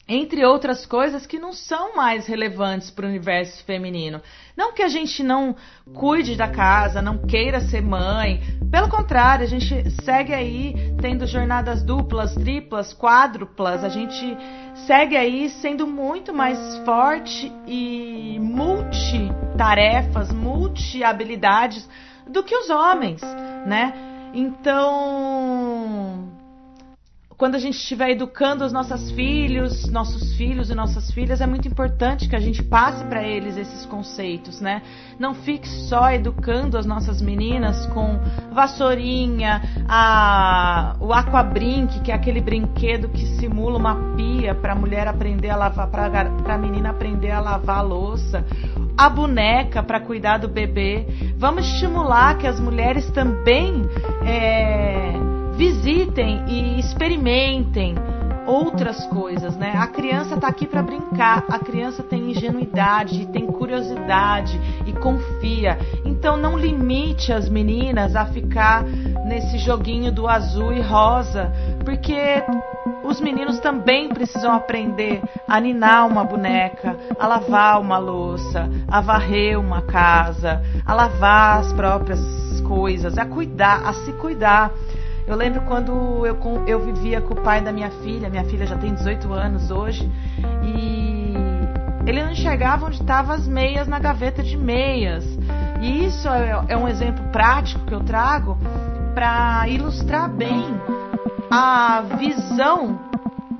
[0.08, 4.20] entre outras coisas que não são mais relevantes para o universo feminino.
[4.56, 5.54] Não que a gente não
[5.94, 11.82] cuide da casa, não queira ser mãe, pelo contrário, a gente segue aí tendo jornadas
[11.82, 14.36] duplas, triplas, quádruplas, a gente
[14.86, 21.88] segue aí sendo muito mais forte e multitarefas, multi-habilidades
[22.28, 23.20] do que os homens,
[23.66, 23.92] né?
[24.32, 26.28] Então,
[27.40, 31.66] quando a gente estiver educando os nossos filhos, nossos filhos e nossas filhas, é muito
[31.66, 34.82] importante que a gente passe para eles esses conceitos, né?
[35.18, 38.20] Não fique só educando as nossas meninas com
[38.52, 45.08] vassourinha, a, o aquabrink, que é aquele brinquedo que simula uma pia para a mulher
[45.08, 48.44] aprender a lavar, para a menina aprender a lavar a louça,
[48.98, 51.06] a boneca para cuidar do bebê.
[51.38, 53.88] Vamos estimular que as mulheres também
[54.26, 55.29] é,
[55.60, 57.94] visitem e experimentem
[58.46, 59.74] outras coisas, né?
[59.76, 65.78] A criança está aqui para brincar, a criança tem ingenuidade, tem curiosidade e confia.
[66.02, 68.82] Então não limite as meninas a ficar
[69.26, 71.52] nesse joguinho do azul e rosa,
[71.84, 72.42] porque
[73.04, 79.60] os meninos também precisam aprender a ninar uma boneca, a lavar uma louça, a varrer
[79.60, 82.18] uma casa, a lavar as próprias
[82.66, 84.72] coisas, a cuidar, a se cuidar.
[85.30, 88.76] Eu lembro quando eu, eu vivia com o pai da minha filha, minha filha já
[88.76, 90.10] tem 18 anos hoje,
[90.64, 91.32] e
[92.04, 95.24] ele não enxergava onde estavam as meias na gaveta de meias.
[95.80, 98.58] E isso é, é um exemplo prático que eu trago
[99.14, 100.64] para ilustrar bem
[101.48, 102.98] a visão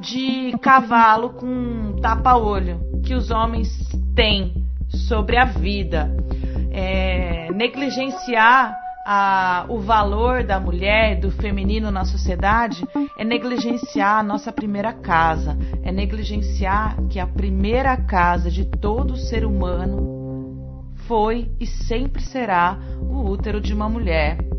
[0.00, 3.68] de cavalo com tapa-olho que os homens
[4.16, 6.11] têm sobre a vida.
[6.72, 12.86] É, negligenciar a, o valor da mulher, do feminino na sociedade,
[13.16, 19.44] é negligenciar a nossa primeira casa, é negligenciar que a primeira casa de todo ser
[19.44, 20.20] humano
[21.06, 24.49] foi e sempre será o útero de uma mulher.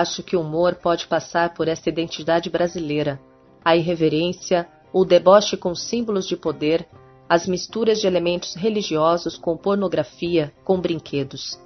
[0.00, 3.20] Acho que o humor pode passar por essa identidade brasileira,
[3.62, 6.88] a irreverência, o deboche com símbolos de poder,
[7.28, 11.60] as misturas de elementos religiosos com pornografia, com brinquedos.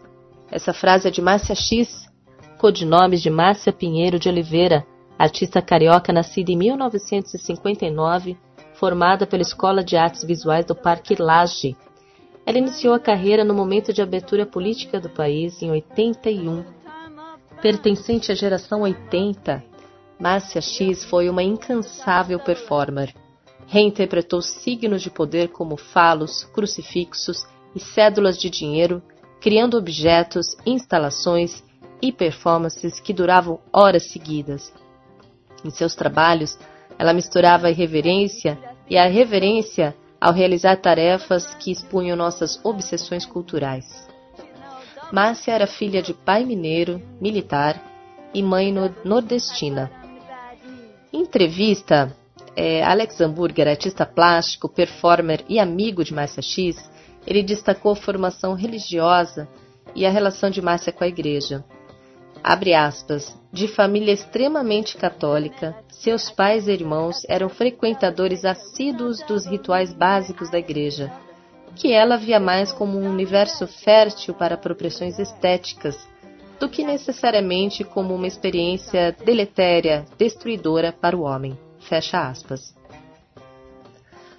[0.51, 2.11] Essa frase é de Márcia X,
[2.59, 4.85] codinomes de Márcia Pinheiro de Oliveira,
[5.17, 8.37] artista carioca nascida em 1959,
[8.75, 11.77] formada pela Escola de Artes Visuais do Parque Lage.
[12.45, 16.74] Ela iniciou a carreira no momento de abertura política do país em 81.
[17.65, 19.65] Pertencente à geração 80,
[20.21, 23.15] Márcia X foi uma incansável performer.
[23.67, 29.03] Reinterpretou signos de poder como falos, crucifixos e cédulas de dinheiro,
[29.41, 31.65] criando objetos, instalações
[32.03, 34.71] e performances que duravam horas seguidas.
[35.65, 36.59] Em seus trabalhos,
[36.99, 38.59] ela misturava a irreverência
[38.91, 44.13] e a reverência ao realizar tarefas que expunham nossas obsessões culturais.
[45.13, 47.81] Márcia era filha de pai mineiro, militar
[48.33, 48.73] e mãe
[49.05, 49.91] nordestina.
[51.13, 52.15] Em entrevista,
[52.57, 56.91] é, Alex Hamburger, artista plástico, performer e amigo de Márcia X,
[57.27, 59.49] ele destacou a formação religiosa
[59.95, 61.65] e a relação de Márcia com a igreja.
[62.43, 69.95] Abre aspas, de família extremamente católica, seus pais e irmãos eram frequentadores assíduos dos rituais
[69.95, 71.11] básicos da igreja,
[71.77, 75.97] que ela via mais como um universo fértil para apropriações estéticas,
[76.59, 81.59] do que necessariamente como uma experiência deletéria, destruidora para o homem.
[81.81, 82.75] Fecha aspas.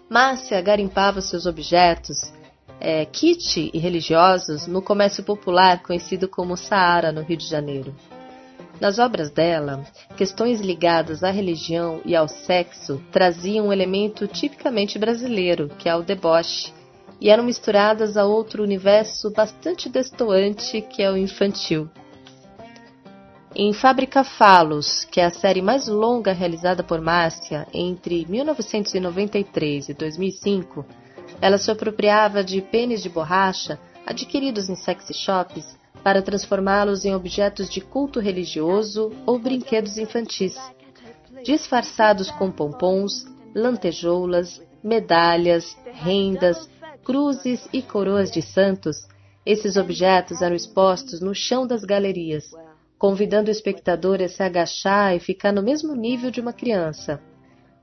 [0.09, 2.33] Márcia garimpava seus objetos,
[2.79, 7.93] é, kit e religiosos no comércio popular conhecido como Saara, no Rio de Janeiro.
[8.79, 9.83] Nas obras dela,
[10.17, 16.03] questões ligadas à religião e ao sexo traziam um elemento tipicamente brasileiro, que é o
[16.03, 16.73] deboche,
[17.20, 21.89] e eram misturadas a outro universo bastante destoante, que é o infantil.
[23.55, 29.93] Em Fábrica Falos, que é a série mais longa realizada por Márcia entre 1993 e
[29.93, 30.86] 2005,
[31.41, 37.70] ela se apropriava de pênis de borracha adquiridos em sexy shops para transformá-los em objetos
[37.70, 40.55] de culto religioso ou brinquedos infantis.
[41.43, 46.70] Disfarçados com pompons, lantejoulas, medalhas, rendas,
[47.06, 49.08] cruzes e coroas de santos,
[49.45, 52.49] esses objetos eram expostos no chão das galerias,
[52.97, 57.22] convidando o espectador a se agachar e ficar no mesmo nível de uma criança.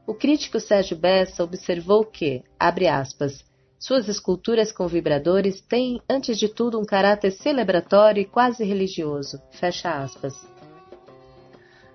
[0.04, 3.44] O crítico Sérgio Bessa observou que, abre aspas,
[3.78, 9.40] suas esculturas com vibradores têm, antes de tudo, um caráter celebratório e quase religioso.
[9.52, 10.34] Fecha aspas.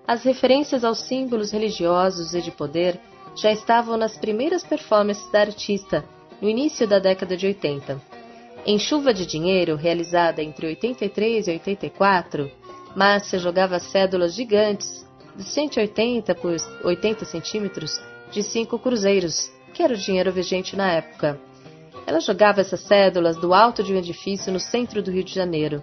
[0.06, 2.98] As referências aos símbolos religiosos e de poder
[3.36, 6.02] já estavam nas primeiras performances da artista,
[6.40, 8.00] no início da década de 80.
[8.66, 12.50] Em Chuva de Dinheiro, realizada entre 83 e 84,
[12.94, 19.96] Márcia jogava cédulas gigantes de 180 por 80 centímetros de cinco cruzeiros, que era o
[19.96, 21.40] dinheiro vigente na época.
[22.06, 25.82] Ela jogava essas cédulas do alto de um edifício no centro do Rio de Janeiro.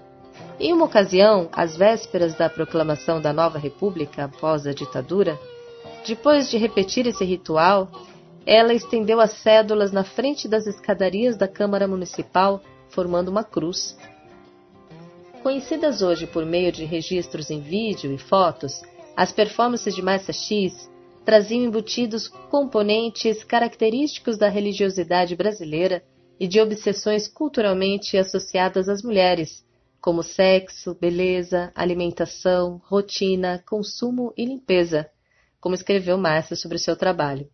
[0.59, 5.39] Em uma ocasião, às vésperas da proclamação da nova república após a ditadura,
[6.05, 7.89] depois de repetir esse ritual,
[8.45, 13.97] ela estendeu as cédulas na frente das escadarias da Câmara Municipal, formando uma cruz.
[15.41, 18.81] Conhecidas hoje por meio de registros em vídeo e fotos,
[19.15, 20.89] as performances de Márcia X
[21.23, 26.03] traziam embutidos componentes característicos da religiosidade brasileira
[26.39, 29.65] e de obsessões culturalmente associadas às mulheres,
[29.99, 35.09] como sexo, beleza, alimentação, rotina, consumo e limpeza,
[35.59, 37.49] como escreveu Márcia sobre seu trabalho.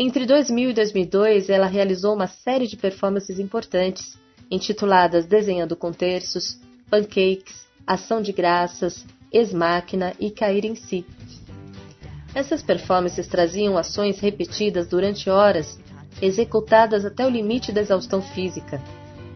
[0.00, 4.16] Entre 2000 e 2002, ela realizou uma série de performances importantes,
[4.48, 11.04] intituladas Desenhando com Terços, Pancakes, Ação de Graças, Ex-Máquina e Cair em Si.
[12.32, 15.80] Essas performances traziam ações repetidas durante horas,
[16.22, 18.80] executadas até o limite da exaustão física.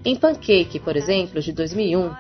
[0.05, 2.15] Em Pancake, por exemplo, de 2001,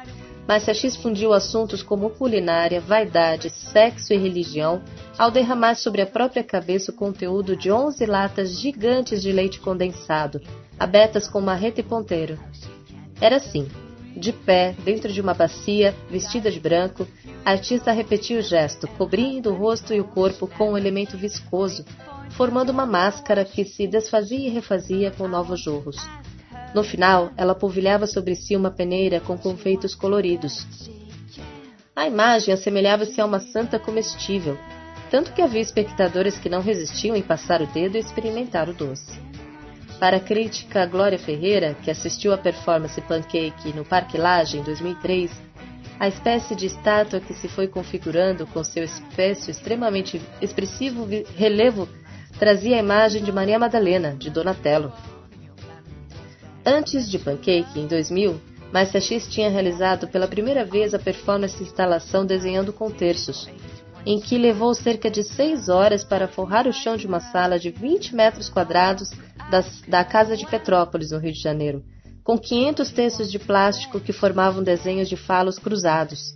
[0.47, 4.83] Márcia X fundiu assuntos como culinária, vaidade, sexo e religião
[5.17, 10.41] ao derramar sobre a própria cabeça o conteúdo de 11 latas gigantes de leite condensado,
[10.79, 12.39] abertas com marreta e ponteiro.
[13.21, 13.69] Era assim:
[14.17, 17.07] de pé, dentro de uma bacia, vestida de branco,
[17.45, 21.85] a artista repetia o gesto, cobrindo o rosto e o corpo com um elemento viscoso,
[22.31, 25.97] formando uma máscara que se desfazia e refazia com novos jorros.
[26.75, 30.67] No final, ela polvilhava sobre si uma peneira com confeitos coloridos.
[31.95, 34.57] A imagem assemelhava-se a uma santa comestível,
[35.11, 39.21] tanto que havia espectadores que não resistiam em passar o dedo e experimentar o doce.
[40.01, 45.31] Para a crítica Glória Ferreira, que assistiu à performance Pancake no Parque Lage em 2003,
[46.01, 51.07] a espécie de estátua que se foi configurando com seu espécie extremamente expressivo
[51.37, 51.89] relevo
[52.39, 54.93] trazia a imagem de Maria Madalena, de Donatello.
[56.65, 58.41] Antes de Pancake, em 2000,
[58.73, 63.51] Márcia X tinha realizado pela primeira vez a performance instalação desenhando com terços,
[64.07, 67.71] em que levou cerca de seis horas para forrar o chão de uma sala de
[67.71, 69.11] 20 metros quadrados
[69.51, 71.85] das, da Casa de Petrópolis, no Rio de Janeiro,
[72.23, 76.35] com 500 terços de plástico que formavam desenhos de falos cruzados.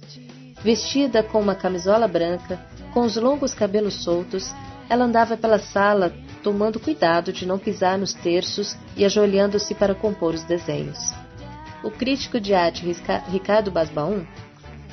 [0.62, 2.60] Vestida com uma camisola branca,
[2.92, 4.52] com os longos cabelos soltos,
[4.90, 6.12] ela andava pela sala
[6.46, 11.12] tomando cuidado de não pisar nos terços e ajoelhando-se para compor os desenhos.
[11.82, 12.86] O crítico de arte
[13.28, 14.24] Ricardo Basbaum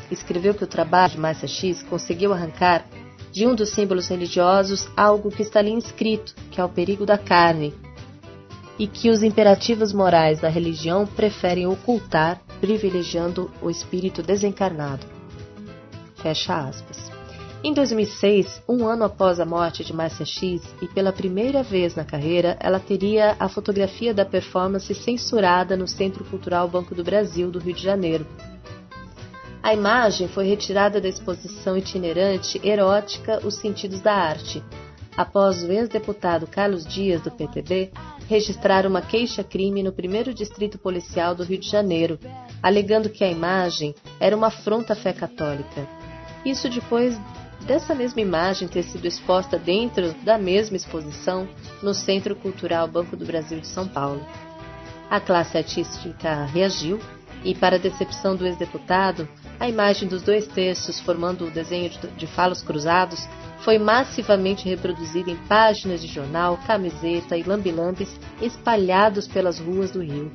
[0.10, 2.88] escreveu que o trabalho de Márcia X conseguiu arrancar
[3.32, 7.20] de um dos símbolos religiosos algo que está ali inscrito, que é o perigo da
[7.20, 7.72] carne,
[8.80, 15.06] e que os imperativos morais da religião preferem ocultar, privilegiando o espírito desencarnado.
[16.16, 17.13] Fecha aspas.
[17.66, 22.04] Em 2006, um ano após a morte de Márcia X, e pela primeira vez na
[22.04, 27.60] carreira, ela teria a fotografia da performance censurada no Centro Cultural Banco do Brasil, do
[27.60, 28.28] Rio de Janeiro.
[29.64, 34.62] A imagem foi retirada da exposição itinerante Erótica Os Sentidos da Arte,
[35.16, 37.92] após o ex-deputado Carlos Dias, do PTB,
[38.28, 42.20] registrar uma queixa-crime no primeiro distrito policial do Rio de Janeiro,
[42.62, 45.88] alegando que a imagem era uma afronta à fé católica.
[46.44, 47.18] Isso depois
[47.64, 51.48] dessa mesma imagem ter sido exposta dentro da mesma exposição
[51.82, 54.26] no Centro Cultural Banco do Brasil de São Paulo.
[55.10, 57.00] A classe artística reagiu
[57.44, 59.28] e, para a decepção do ex-deputado,
[59.60, 63.28] a imagem dos dois terços formando o desenho de falos cruzados
[63.60, 68.10] foi massivamente reproduzida em páginas de jornal, camiseta e lambilambes
[68.42, 70.32] espalhados pelas ruas do Rio.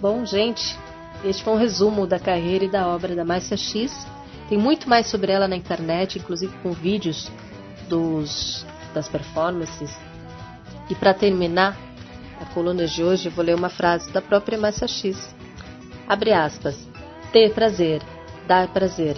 [0.00, 0.76] Bom, gente,
[1.24, 4.06] este foi um resumo da carreira e da obra da Márcia X,
[4.48, 7.30] tem muito mais sobre ela na internet, inclusive com vídeos
[7.88, 9.96] dos, das performances.
[10.88, 11.76] E para terminar
[12.40, 15.34] a coluna de hoje, vou ler uma frase da própria Massa X.
[16.06, 16.86] Abre aspas.
[17.32, 18.02] Ter prazer,
[18.46, 19.16] dar prazer.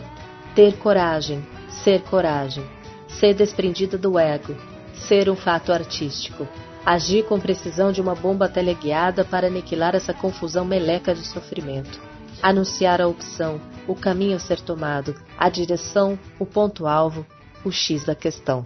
[0.55, 2.65] Ter coragem, ser coragem.
[3.09, 4.57] Ser desprendida do ego.
[4.95, 6.49] Ser um fato artístico.
[6.87, 12.01] Agir com precisão de uma bomba teleguiada para aniquilar essa confusão meleca de sofrimento.
[12.43, 17.27] Anunciar a opção, o caminho a ser tomado, a direção, o ponto-alvo,
[17.65, 18.65] o X da questão.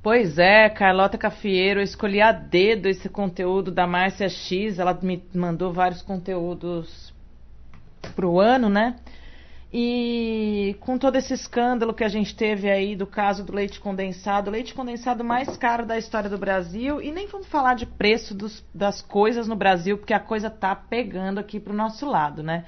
[0.00, 5.22] Pois é, Carlota Cafieiro, eu escolhi a dedo esse conteúdo da Márcia X, ela me
[5.34, 7.12] mandou vários conteúdos
[8.14, 8.96] pro ano, né?
[9.70, 14.48] E com todo esse escândalo que a gente teve aí do caso do leite condensado,
[14.48, 18.34] o leite condensado mais caro da história do Brasil, e nem vamos falar de preço
[18.34, 22.64] dos, das coisas no Brasil, porque a coisa tá pegando aqui pro nosso lado, né?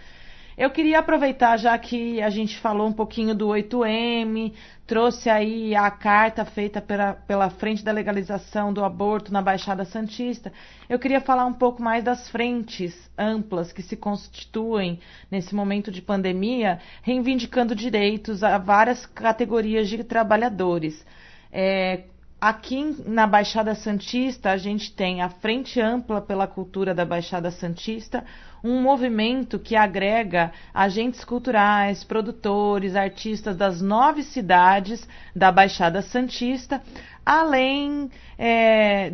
[0.61, 4.53] Eu queria aproveitar, já que a gente falou um pouquinho do 8M,
[4.87, 10.53] trouxe aí a carta feita pela, pela Frente da Legalização do Aborto na Baixada Santista,
[10.87, 15.01] eu queria falar um pouco mais das frentes amplas que se constituem
[15.31, 21.07] nesse momento de pandemia, reivindicando direitos a várias categorias de trabalhadores.
[21.51, 22.03] É,
[22.41, 28.25] Aqui na Baixada Santista, a gente tem a Frente Ampla pela Cultura da Baixada Santista,
[28.65, 36.83] um movimento que agrega agentes culturais, produtores, artistas das nove cidades da Baixada Santista,
[37.27, 38.11] além.
[38.39, 39.13] É,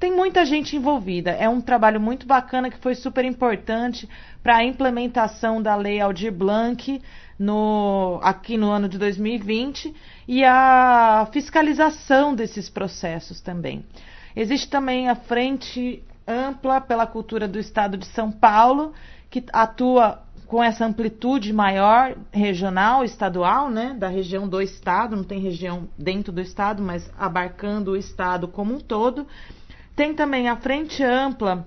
[0.00, 1.30] tem muita gente envolvida.
[1.30, 4.08] É um trabalho muito bacana que foi super importante
[4.42, 7.00] para a implementação da Lei Aldir Blanc
[7.38, 9.94] no, aqui no ano de 2020
[10.26, 13.84] e a fiscalização desses processos também.
[14.34, 18.92] Existe também a Frente Ampla pela Cultura do Estado de São Paulo,
[19.28, 25.40] que atua com essa amplitude maior regional, estadual, né, da região do estado, não tem
[25.40, 29.26] região dentro do estado, mas abarcando o estado como um todo.
[29.96, 31.66] Tem também a frente ampla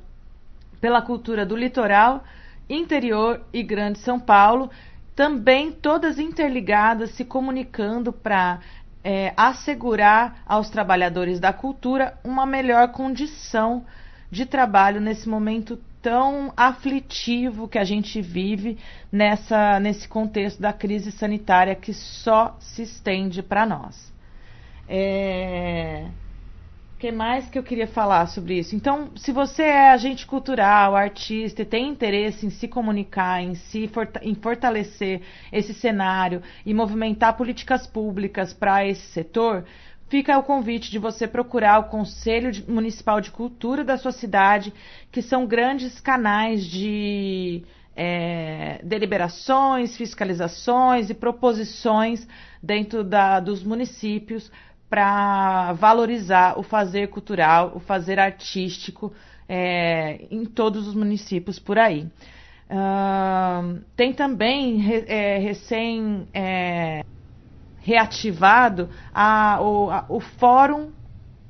[0.80, 2.24] pela cultura do litoral,
[2.70, 4.70] interior e Grande São Paulo,
[5.16, 8.60] também todas interligadas, se comunicando para
[9.04, 13.86] é, assegurar aos trabalhadores da cultura uma melhor condição
[14.30, 18.78] de trabalho nesse momento tão aflitivo que a gente vive
[19.12, 24.14] nessa, nesse contexto da crise sanitária que só se estende para nós.
[24.88, 26.08] É,
[27.06, 28.76] que mais que eu queria falar sobre isso?
[28.76, 33.88] Então, se você é agente cultural, artista e tem interesse em se comunicar, em se
[34.24, 39.66] em fortalecer esse cenário e movimentar políticas públicas para esse setor,
[40.10, 44.74] fica o convite de você procurar o Conselho Municipal de Cultura da sua cidade,
[45.12, 47.64] que são grandes canais de
[47.96, 52.28] é, deliberações, fiscalizações e proposições
[52.64, 54.52] dentro da, dos municípios
[54.96, 59.12] para valorizar o fazer cultural, o fazer artístico
[59.48, 62.08] é, em todos os municípios por aí.
[62.70, 67.04] Uh, tem também é, recém é,
[67.82, 70.92] reativado a, o, a, o Fórum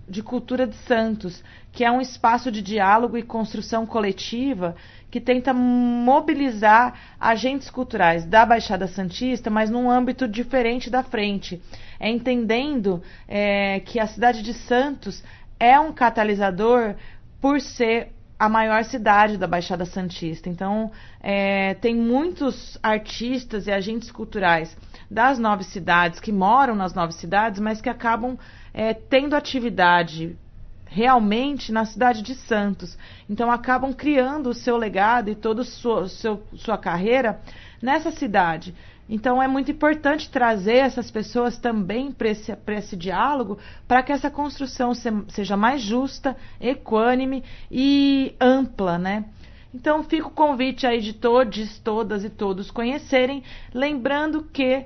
[0.09, 4.75] de Cultura de Santos, que é um espaço de diálogo e construção coletiva
[5.15, 11.61] que tenta mobilizar agentes culturais da Baixada Santista, mas num âmbito diferente da frente.
[11.97, 15.23] É entendendo é, que a cidade de Santos
[15.57, 16.95] é um catalisador
[17.39, 20.49] por ser a maior cidade da Baixada Santista.
[20.49, 20.91] Então,
[21.21, 24.75] é, tem muitos artistas e agentes culturais
[25.09, 28.37] das nove cidades que moram nas nove cidades, mas que acabam
[28.73, 30.37] é, tendo atividade
[30.85, 32.97] realmente na cidade de Santos.
[33.29, 37.41] Então, acabam criando o seu legado e toda sua, seu, sua carreira
[37.81, 38.73] nessa cidade.
[39.07, 44.31] Então é muito importante trazer essas pessoas também para esse, esse diálogo, para que essa
[44.31, 49.25] construção se, seja mais justa, equânime e ampla, né?
[49.73, 54.85] Então fica o convite aí de todos, todas e todos conhecerem, lembrando que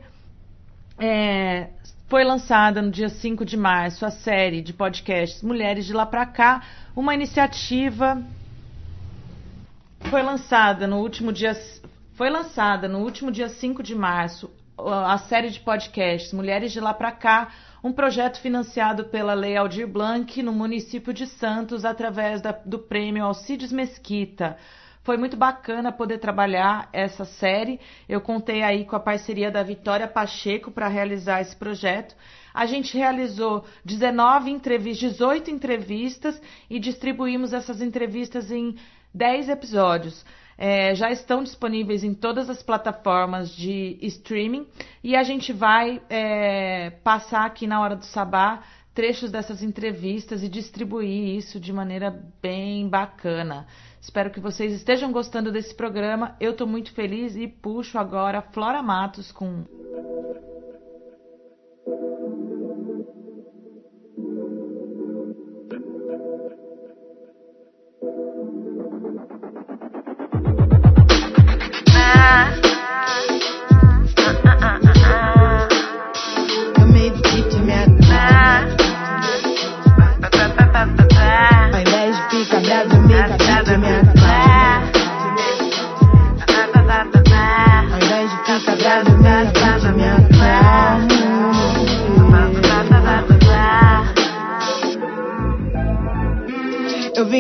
[0.98, 1.70] é,
[2.10, 6.26] foi lançada no dia 5 de março a série de podcasts Mulheres de Lá Pra
[6.26, 6.64] Cá,
[6.96, 8.22] uma iniciativa
[10.10, 11.54] foi lançada no último dia
[12.16, 16.96] foi lançada no último dia 5 de março a série de podcasts Mulheres de Lá
[16.96, 17.50] Pra Cá,
[17.84, 23.24] um projeto financiado pela Lei Aldir Blanc no município de Santos através da, do prêmio
[23.24, 24.58] Alcides Mesquita.
[25.10, 27.80] Foi muito bacana poder trabalhar essa série.
[28.08, 32.16] Eu contei aí com a parceria da Vitória Pacheco para realizar esse projeto.
[32.54, 36.40] A gente realizou 19 entrevistas, 18 entrevistas
[36.70, 38.76] e distribuímos essas entrevistas em
[39.12, 40.24] 10 episódios
[40.56, 44.68] é, já estão disponíveis em todas as plataformas de streaming
[45.02, 48.62] e a gente vai é, passar aqui na hora do sabá
[48.94, 53.66] trechos dessas entrevistas e distribuir isso de maneira bem bacana.
[54.02, 56.36] Espero que vocês estejam gostando desse programa.
[56.40, 59.66] Eu estou muito feliz e puxo agora Flora Matos com
[73.32, 73.59] Eu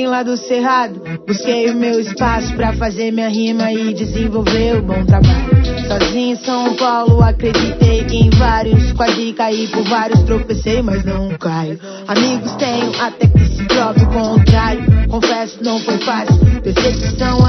[0.07, 5.05] lá do Cerrado, busquei o meu espaço pra fazer minha rima e desenvolver o bom
[5.05, 5.49] trabalho.
[5.87, 8.91] Sozinho em São Paulo, acreditei em vários.
[8.93, 11.79] Quase caí por vários, tropecei, mas não caio.
[12.07, 15.07] Amigos tenho, até que se prove o contrário.
[15.09, 16.35] Confesso, não foi fácil.
[16.61, 17.48] Decepção é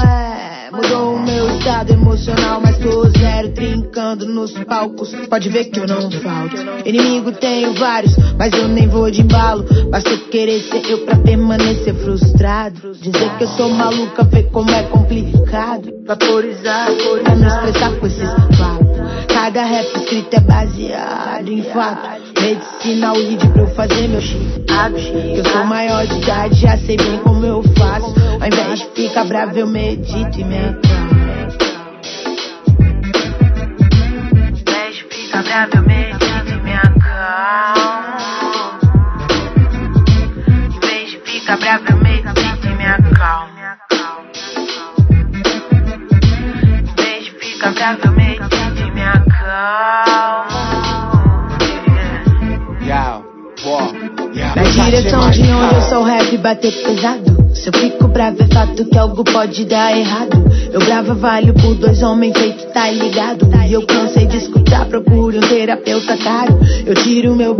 [1.89, 5.11] emocional, mas tô zero trincando nos palcos.
[5.29, 6.55] Pode ver que eu não falto.
[6.85, 9.65] Inimigo tenho vários, mas eu nem vou de embalo.
[9.89, 12.93] Basta querer ser eu pra permanecer frustrado.
[12.93, 15.89] Dizer que eu sou maluca, ver como é complicado.
[16.05, 16.89] Vaporizar,
[17.23, 18.91] pra me expressar com esses papos.
[19.33, 22.21] Cada rap escrito é baseado em fato.
[22.41, 24.65] Medicina o lead pra eu fazer meu chip.
[25.35, 28.13] Eu sou maior de idade, já sei bem como eu faço.
[28.39, 31.20] Ao invés de ficar bravo, eu medito e me acalmo.
[35.51, 37.11] De ficar bravo, eu medito e me acalmo.
[40.69, 43.59] Em vez de ficar eu e me acalmo.
[46.71, 48.11] Em vez de ficar eu
[48.77, 49.71] e me acalmo.
[54.55, 57.40] Na direção de onde eu sou rap bater pesado.
[57.61, 60.43] Se eu fico bravo é fato que algo pode dar errado.
[60.71, 63.47] Eu brava valho por dois homens feito tá ligado.
[63.67, 66.59] E eu cansei de escutar, procure um terapeuta caro.
[66.83, 67.55] Eu tiro meu.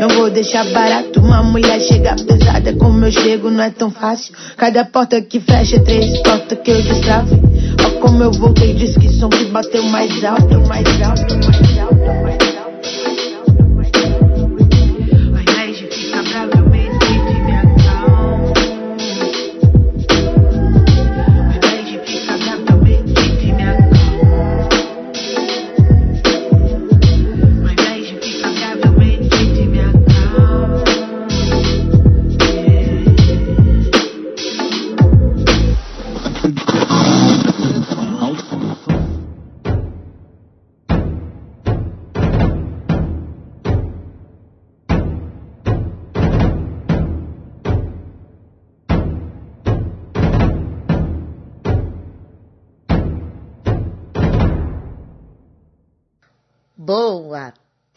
[0.00, 4.34] Não vou deixar barato uma mulher chegar pesada como eu chego, não é tão fácil.
[4.56, 7.38] Cada porta que fecha é três portas que eu destravo.
[7.84, 12.22] Ó como eu voltei, diz que som que bateu mais alto, mais alto, mais alto,
[12.22, 12.49] mais alto.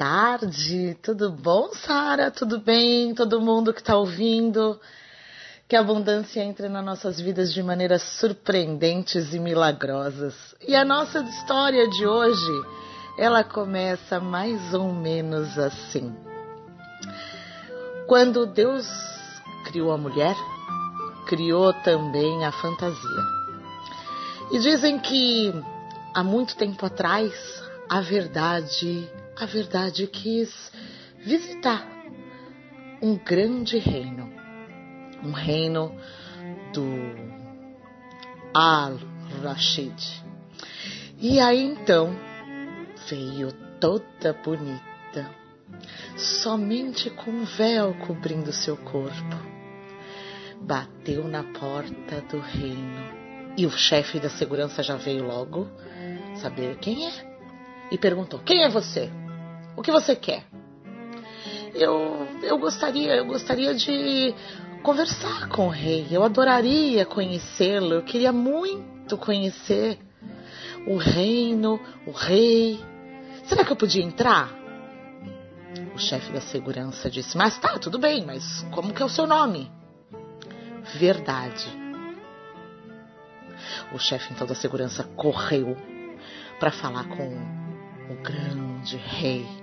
[0.04, 2.30] Tarde, tudo bom, Sara?
[2.30, 3.16] Tudo bem?
[3.16, 4.78] Todo mundo que está ouvindo?
[5.66, 10.36] Que a abundância entre nas nossas vidas de maneiras surpreendentes e milagrosas.
[10.68, 12.52] E a nossa história de hoje,
[13.18, 16.14] ela começa mais ou menos assim.
[18.06, 18.86] Quando Deus
[19.64, 20.36] criou a mulher,
[21.28, 23.24] criou também a fantasia.
[24.52, 25.54] E dizem que
[26.14, 27.34] há muito tempo atrás
[27.88, 30.72] a verdade, a verdade quis
[31.18, 31.88] visitar
[33.02, 34.32] um grande reino,
[35.24, 35.96] um reino
[36.74, 36.88] do
[38.54, 40.24] Al-Rashid.
[41.20, 42.16] E aí então
[43.10, 45.30] veio toda bonita,
[46.16, 49.54] somente com um véu cobrindo seu corpo.
[50.62, 55.68] Bateu na porta do reino e o chefe da segurança já veio logo
[56.36, 57.34] saber quem é
[57.92, 59.12] e perguntou: Quem é você?
[59.76, 60.46] O que você quer?
[61.74, 64.34] Eu, eu gostaria, eu gostaria de
[64.84, 66.08] conversar com o rei.
[66.12, 67.96] Eu adoraria conhecê-lo.
[67.96, 69.98] Eu queria muito conhecer
[70.86, 72.80] o reino, o rei.
[73.46, 74.52] Será que eu podia entrar?
[75.96, 79.26] O chefe da segurança disse: Mas tá, tudo bem, mas como que é o seu
[79.26, 79.72] nome?
[80.96, 81.66] Verdade.
[83.94, 85.78] O chefe então da segurança correu
[86.60, 87.28] para falar com
[88.12, 89.63] o grande rei.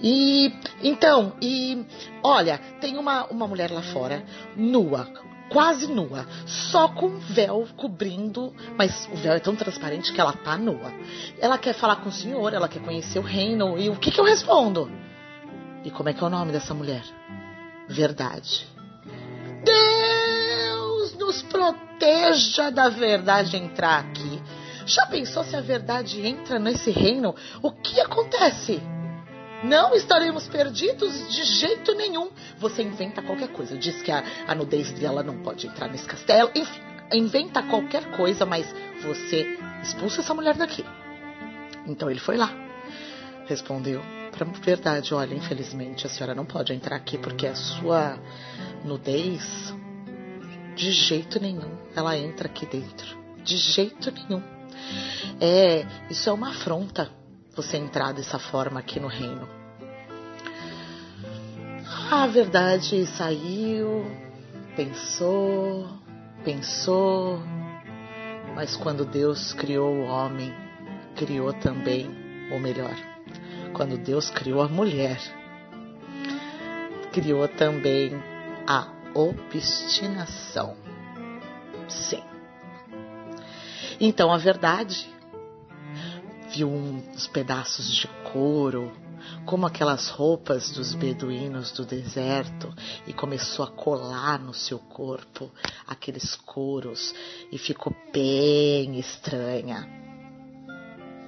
[0.00, 1.84] E então, e
[2.22, 4.24] olha, tem uma, uma mulher lá fora,
[4.56, 5.08] nua,
[5.50, 10.32] quase nua, só com um véu cobrindo, mas o véu é tão transparente que ela
[10.32, 10.92] tá nua.
[11.40, 14.20] Ela quer falar com o senhor, ela quer conhecer o reino, e o que, que
[14.20, 14.90] eu respondo?
[15.84, 17.02] E como é que é o nome dessa mulher?
[17.88, 18.66] Verdade.
[19.64, 24.40] Deus nos proteja da verdade entrar aqui.
[24.86, 27.34] Já pensou se a verdade entra nesse reino?
[27.62, 28.80] O que acontece?
[29.62, 32.30] Não estaremos perdidos de jeito nenhum.
[32.58, 33.76] Você inventa qualquer coisa.
[33.76, 36.50] Diz que a, a nudez dela não pode entrar nesse castelo.
[36.54, 36.80] Enfim,
[37.12, 40.84] inventa qualquer coisa, mas você expulsa essa mulher daqui.
[41.86, 42.52] Então ele foi lá.
[43.46, 44.00] Respondeu
[44.30, 48.18] para verdade: Olha, infelizmente a senhora não pode entrar aqui porque a sua
[48.84, 49.74] nudez,
[50.76, 53.18] de jeito nenhum, ela entra aqui dentro.
[53.42, 54.42] De jeito nenhum.
[55.40, 57.10] É, isso é uma afronta
[57.58, 59.48] você entrar dessa forma aqui no reino.
[62.08, 64.06] A verdade saiu,
[64.76, 65.88] pensou,
[66.44, 67.42] pensou,
[68.54, 70.54] mas quando Deus criou o homem,
[71.16, 72.08] criou também,
[72.52, 72.94] ou melhor,
[73.74, 75.18] quando Deus criou a mulher,
[77.12, 78.12] criou também
[78.68, 80.76] a obstinação.
[81.88, 82.22] Sim.
[84.00, 85.17] Então a verdade
[86.58, 88.92] viu uns pedaços de couro,
[89.44, 92.74] como aquelas roupas dos beduínos do deserto,
[93.06, 95.50] e começou a colar no seu corpo
[95.86, 97.14] aqueles couros
[97.52, 99.88] e ficou bem estranha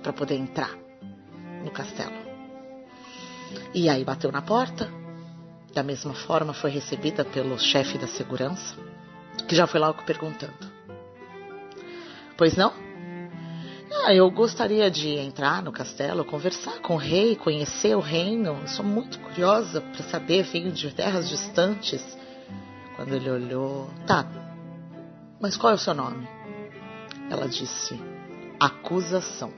[0.03, 0.77] para poder entrar
[1.65, 2.29] no castelo.
[3.73, 4.91] E aí bateu na porta.
[5.73, 8.75] Da mesma forma foi recebida pelo chefe da segurança,
[9.47, 10.69] que já foi logo perguntando:
[12.37, 12.90] Pois não?
[13.93, 18.57] Ah, eu gostaria de entrar no castelo, conversar com o rei, conhecer o reino.
[18.69, 22.01] sou muito curiosa para saber, venho de terras distantes.
[22.95, 24.27] Quando ele olhou, tá,
[25.41, 26.29] mas qual é o seu nome?
[27.31, 27.99] Ela disse,
[28.61, 29.53] acusação.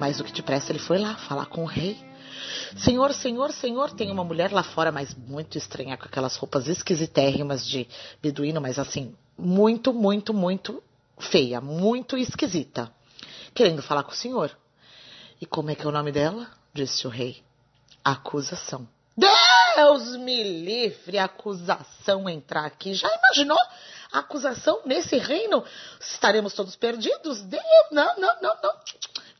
[0.00, 1.96] Mas o que depressa ele foi lá falar com o rei.
[2.76, 7.64] Senhor, senhor, senhor, tem uma mulher lá fora, mas muito estranha, com aquelas roupas esquisitérrimas
[7.66, 7.86] de
[8.20, 10.82] beduíno, mas assim, muito, muito, muito
[11.18, 12.92] feia, muito esquisita,
[13.54, 14.56] querendo falar com o senhor.
[15.40, 16.48] E como é que é o nome dela?
[16.72, 17.42] Disse o rei.
[18.04, 18.88] Acusação.
[19.16, 22.94] Deus me livre, acusação entrar aqui.
[22.94, 23.58] Já imaginou?
[24.12, 25.64] Acusação nesse reino?
[26.00, 27.42] Estaremos todos perdidos?
[27.42, 28.72] Deus, não, não, não, não.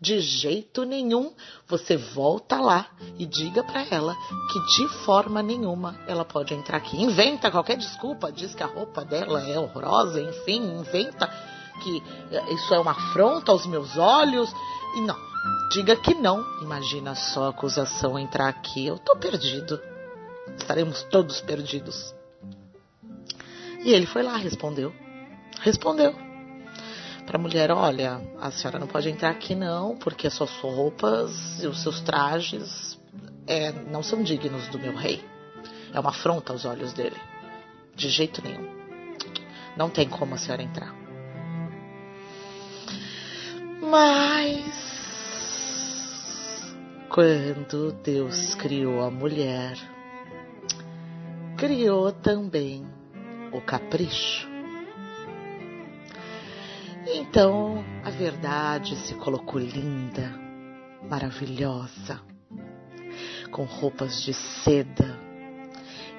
[0.00, 1.32] De jeito nenhum.
[1.68, 4.16] Você volta lá e diga para ela
[4.52, 7.00] que de forma nenhuma ela pode entrar aqui.
[7.00, 11.30] Inventa qualquer desculpa, diz que a roupa dela é horrorosa, enfim, inventa
[11.80, 12.02] que
[12.50, 14.54] isso é uma afronta aos meus olhos.
[14.96, 15.16] E não,
[15.70, 16.44] diga que não.
[16.60, 18.86] Imagina só a acusação entrar aqui.
[18.86, 19.80] Eu tô perdido.
[20.56, 22.14] Estaremos todos perdidos.
[23.84, 24.92] E ele foi lá, respondeu.
[25.60, 26.14] Respondeu
[27.26, 31.62] para a mulher: Olha, a senhora não pode entrar aqui não, porque as suas roupas
[31.62, 32.98] e os seus trajes
[33.46, 35.24] é, não são dignos do meu rei.
[35.92, 37.16] É uma afronta aos olhos dele.
[37.94, 38.82] De jeito nenhum.
[39.76, 41.01] Não tem como a senhora entrar.
[43.92, 44.64] Mas
[47.10, 49.76] Quando Deus criou a mulher,
[51.58, 52.86] criou também
[53.52, 54.48] o capricho.
[57.06, 60.40] Então a verdade se colocou linda,
[61.06, 62.18] maravilhosa,
[63.50, 65.20] com roupas de seda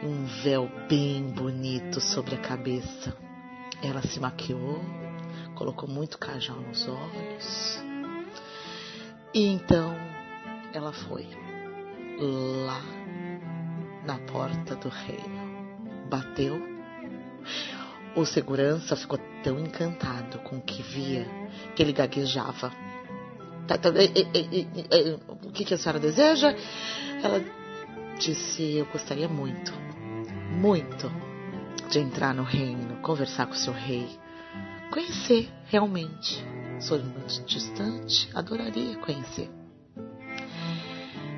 [0.03, 3.17] e um véu bem bonito sobre a cabeça.
[3.81, 4.79] Ela se maquiou,
[5.63, 7.81] colocou muito cajal nos olhos.
[9.33, 9.95] E então
[10.73, 11.25] ela foi
[12.65, 12.81] lá
[14.05, 16.09] na porta do reino.
[16.09, 16.61] Bateu.
[18.13, 21.25] O segurança ficou tão encantado com o que via
[21.75, 22.69] que ele gaguejava.
[23.65, 26.53] Tá, tá, e, e, e, o que, que a senhora deseja?
[27.23, 27.41] Ela
[28.19, 29.71] disse: Eu gostaria muito,
[30.51, 31.09] muito
[31.89, 34.21] de entrar no reino, conversar com o seu rei,
[34.93, 36.45] conhecer realmente.
[36.79, 39.49] Sou muito distante, adoraria conhecer.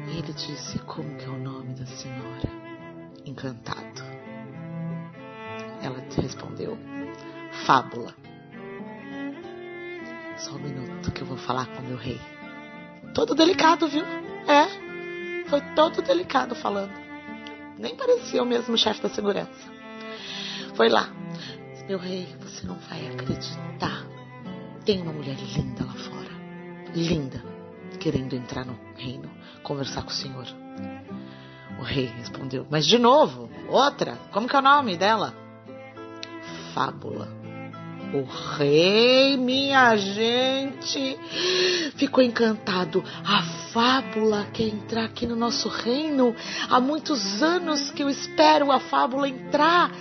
[0.08, 2.50] E ele disse: Como que é o nome da senhora?
[3.26, 4.04] Encantado.
[5.82, 6.78] Ela respondeu:
[7.66, 8.14] Fábula.
[10.38, 12.20] Só um minuto que eu vou falar com meu rei.
[13.14, 14.04] Todo delicado, viu?
[14.04, 15.46] É.
[15.48, 16.92] Foi todo delicado falando.
[17.78, 19.72] Nem parecia o mesmo chefe da segurança.
[20.76, 21.10] Foi lá.
[21.88, 24.06] Meu rei, você não vai acreditar.
[24.86, 26.32] Tem uma mulher linda lá fora.
[26.96, 27.44] Linda.
[28.00, 29.30] Querendo entrar no reino,
[29.64, 30.46] conversar com o senhor.
[31.80, 34.18] O rei respondeu: Mas de novo, outra?
[34.32, 35.34] Como que é o nome dela?
[36.74, 37.28] Fábula.
[38.14, 38.24] O
[38.58, 41.18] rei, minha gente,
[41.96, 43.04] ficou encantado.
[43.26, 43.42] A
[43.74, 46.34] fábula quer entrar aqui no nosso reino.
[46.70, 49.92] Há muitos anos que eu espero a fábula entrar.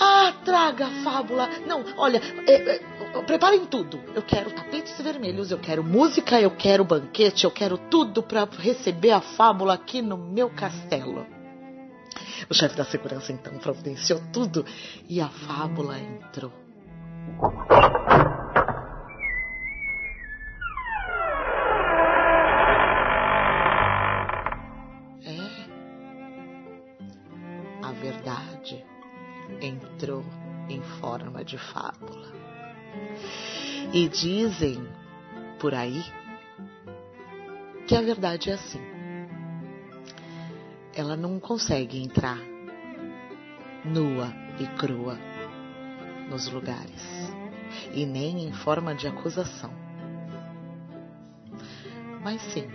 [0.00, 1.48] Ah, traga a fábula.
[1.66, 4.00] Não, olha, é, é, preparem tudo.
[4.14, 9.10] Eu quero tapetes vermelhos, eu quero música, eu quero banquete, eu quero tudo para receber
[9.10, 11.26] a fábula aqui no meu castelo.
[12.48, 14.64] O chefe da segurança então providenciou tudo
[15.08, 16.52] e a fábula entrou.
[31.48, 32.30] De fábula.
[33.92, 34.86] E dizem
[35.58, 36.04] por aí
[37.86, 38.80] que a verdade é assim.
[40.94, 42.38] Ela não consegue entrar
[43.84, 45.18] nua e crua
[46.28, 47.32] nos lugares
[47.94, 49.72] e nem em forma de acusação,
[52.22, 52.68] mas sim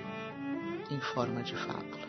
[0.90, 2.04] em forma de fábula.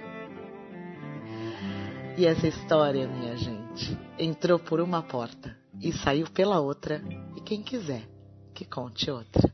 [2.17, 7.03] E essa história, minha gente, entrou por uma porta e saiu pela outra,
[7.37, 8.09] e quem quiser
[8.55, 9.53] que conte outra.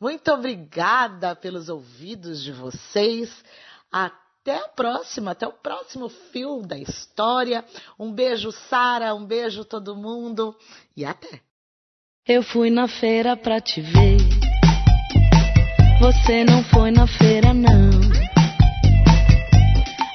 [0.00, 3.44] Muito obrigada pelos ouvidos de vocês.
[3.90, 7.64] Até a próxima, até o próximo fio da história.
[7.98, 10.56] Um beijo, Sara, um beijo todo mundo
[10.96, 11.40] e até.
[12.26, 14.18] Eu fui na feira pra te ver.
[16.00, 17.90] Você não foi na feira, não.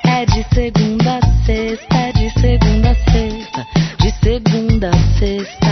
[0.05, 3.65] É de segunda a sexta, é de segunda a sexta,
[3.99, 5.67] de segunda a sexta.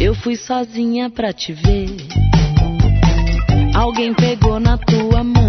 [0.00, 1.96] Eu fui sozinha pra te ver.
[3.74, 5.45] Alguém pegou na tua mão.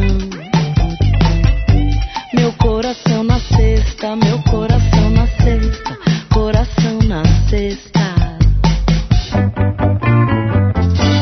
[2.47, 5.97] Meu coração na cesta, meu coração na cesta,
[6.33, 7.99] coração na cesta.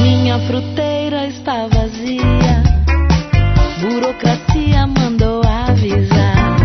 [0.03, 2.61] Minha fruteira está vazia.
[3.81, 6.57] Burocracia mandou avisar.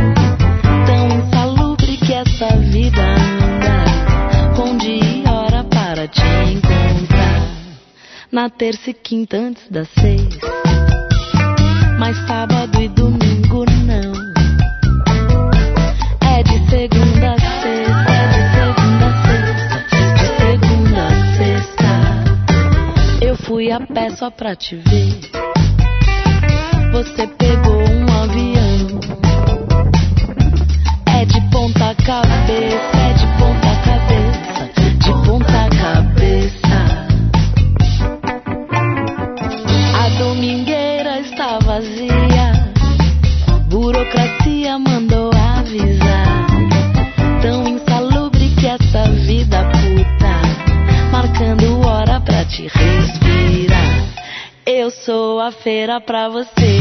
[0.84, 4.56] Tão insalubre que essa vida anda.
[4.56, 6.20] Com dia e hora para te
[6.52, 7.48] encontrar
[8.30, 10.38] na terça e quinta antes das seis.
[11.98, 13.29] Mas sábado e domingo
[24.20, 25.18] só pra te ver.
[26.92, 29.00] Você pegou um avião.
[31.06, 32.99] É de ponta cabeça,
[55.62, 56.79] feira pra você.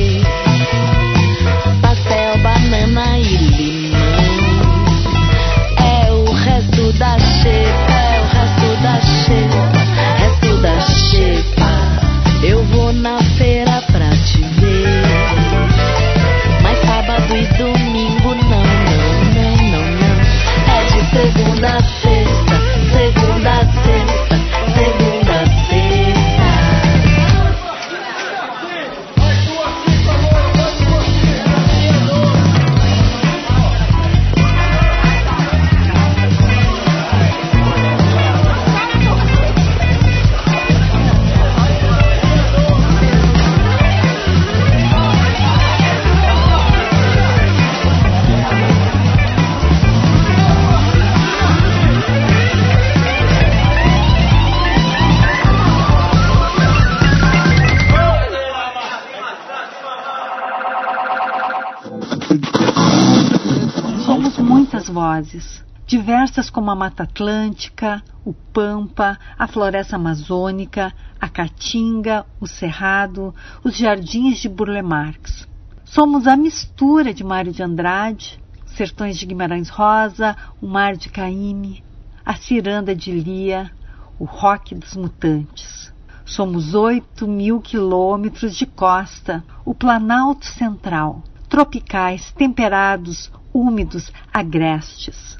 [65.90, 73.76] Diversas como a Mata Atlântica, o Pampa, a Floresta Amazônica, a Caatinga, o Cerrado, os
[73.76, 75.48] Jardins de Burle Marx.
[75.84, 81.84] Somos a mistura de Mário de Andrade, Sertões de Guimarães Rosa, o Mar de Caíme,
[82.24, 83.72] a Ciranda de Lia,
[84.20, 85.92] o Rock dos Mutantes.
[86.24, 95.38] Somos oito mil quilômetros de costa, o Planalto Central, tropicais, temperados, úmidos, agrestes.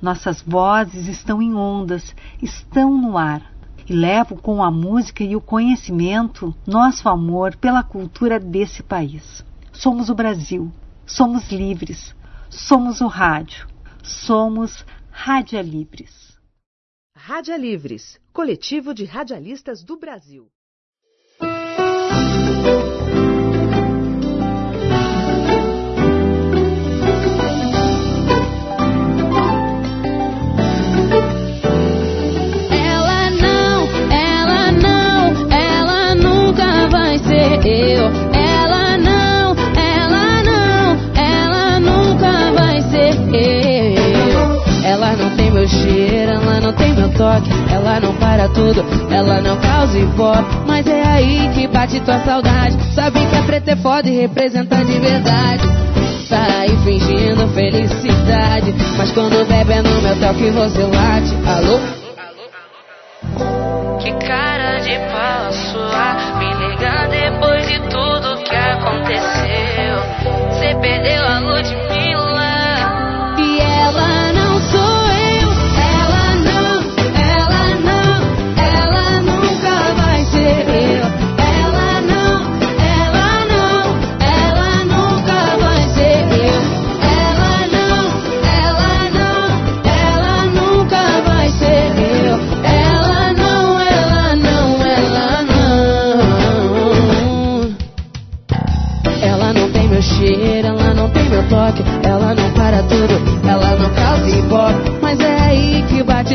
[0.00, 3.52] Nossas vozes estão em ondas, estão no ar.
[3.88, 9.44] E levo com a música e o conhecimento nosso amor pela cultura desse país.
[9.72, 10.72] Somos o Brasil,
[11.04, 12.14] somos livres,
[12.48, 13.66] somos o rádio,
[14.02, 16.38] somos Rádia Livres.
[17.14, 20.48] Rádia Livres, coletivo de radialistas do Brasil.
[47.12, 50.56] Toque, ela não para tudo, ela não causa ibope.
[50.66, 52.76] Mas é aí que bate tua saudade.
[52.94, 55.62] Sabe que é preto é foda e representa de verdade.
[56.28, 61.34] Tá aí fingindo felicidade, mas quando bebe é no meu toque você late.
[61.46, 61.78] Alô?
[63.98, 66.91] Que cara de pau a sua Me ligar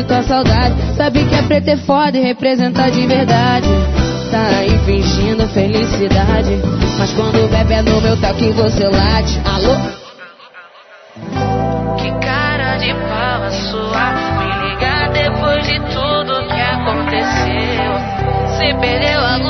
[0.08, 0.74] tua saudade.
[0.96, 3.68] Sabe que é preto é foda e representa de verdade.
[4.30, 6.58] Tá aí fingindo felicidade.
[6.98, 9.40] Mas quando bebe é no meu toque você late.
[9.44, 9.76] Alô?
[11.96, 17.92] Que cara de pau a sua Me ligar depois de tudo que aconteceu
[18.46, 19.47] Você perdeu a Ludmilla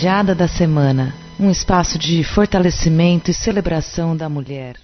[0.00, 4.76] Homenageada da semana, um espaço de fortalecimento e celebração da mulher.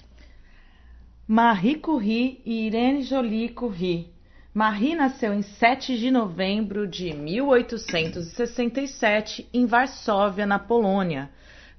[1.26, 4.10] Marie Curie e Irene Jolie Curie.
[4.52, 11.30] Marie nasceu em 7 de novembro de 1867 em Varsóvia, na Polônia.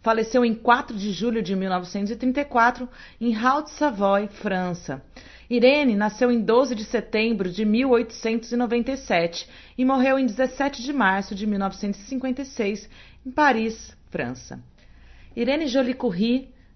[0.01, 2.89] Faleceu em 4 de julho de 1934
[3.21, 5.03] em Haute-Savoie, França.
[5.49, 11.47] Irene nasceu em 12 de setembro de 1897 e morreu em 17 de março de
[11.47, 12.89] 1956
[13.27, 14.57] em Paris, França.
[15.35, 15.97] Irene Jolie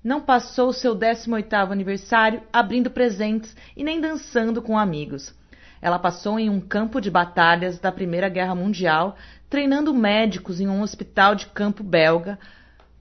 [0.04, 5.34] não passou seu 18º aniversário abrindo presentes e nem dançando com amigos.
[5.82, 9.16] Ela passou em um campo de batalhas da Primeira Guerra Mundial,
[9.50, 12.38] treinando médicos em um hospital de campo belga,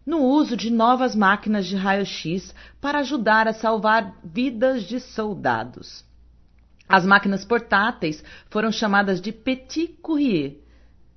[0.06, 6.04] no uso de novas máquinas de raio-x para ajudar a salvar vidas de soldados.
[6.88, 10.56] As máquinas portáteis foram chamadas de Petit Courrier.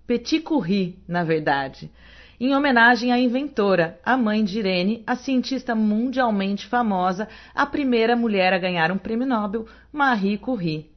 [0.08, 1.92] Petit Courrier, na verdade
[2.40, 8.54] em homenagem à inventora, a mãe de Irene, a cientista mundialmente famosa, a primeira mulher
[8.54, 10.92] a ganhar um prêmio Nobel, Marie Curie.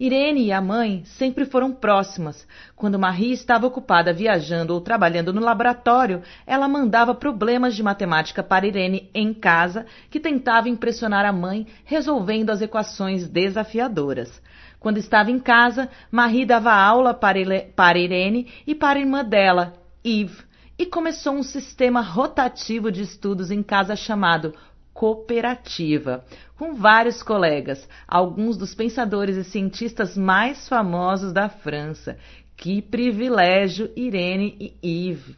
[0.00, 2.48] Irene e a mãe sempre foram próximas.
[2.74, 8.66] Quando Marie estava ocupada viajando ou trabalhando no laboratório, ela mandava problemas de matemática para
[8.66, 14.42] Irene em casa, que tentava impressionar a mãe resolvendo as equações desafiadoras.
[14.80, 20.49] Quando estava em casa, Marie dava aula para Irene e para a irmã dela, Yves
[20.80, 24.54] e começou um sistema rotativo de estudos em casa chamado
[24.94, 26.24] Cooperativa,
[26.56, 32.16] com vários colegas, alguns dos pensadores e cientistas mais famosos da França.
[32.56, 35.36] Que privilégio, Irene e Yves!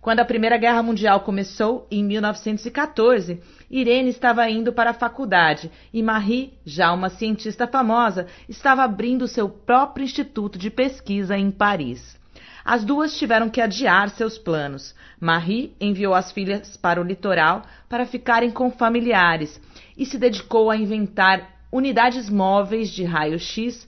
[0.00, 6.02] Quando a Primeira Guerra Mundial começou, em 1914, Irene estava indo para a faculdade e
[6.02, 12.17] Marie, já uma cientista famosa, estava abrindo seu próprio instituto de pesquisa em Paris.
[12.64, 14.94] As duas tiveram que adiar seus planos.
[15.20, 19.60] Marie enviou as filhas para o litoral para ficarem com familiares
[19.96, 23.86] e se dedicou a inventar unidades móveis de raio-x.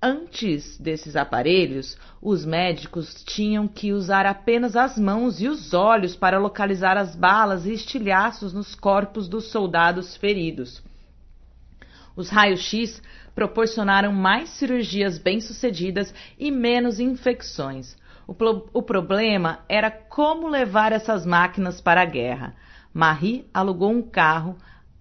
[0.00, 6.38] Antes desses aparelhos, os médicos tinham que usar apenas as mãos e os olhos para
[6.40, 10.82] localizar as balas e estilhaços nos corpos dos soldados feridos.
[12.14, 13.02] Os raios-x
[13.34, 17.96] proporcionaram mais cirurgias bem-sucedidas e menos infecções.
[18.26, 18.34] O,
[18.72, 22.54] o, problema era como levar essas máquinas para a guerra.
[22.92, 24.56] Marie alugou um carro,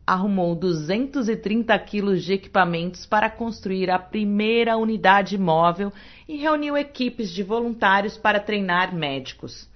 [0.07, 5.91] arrumou 230 quilos de equipamentos para construir a primeira unidade móvel
[6.27, 9.69] e reuniu equipes de voluntários para treinar médicos.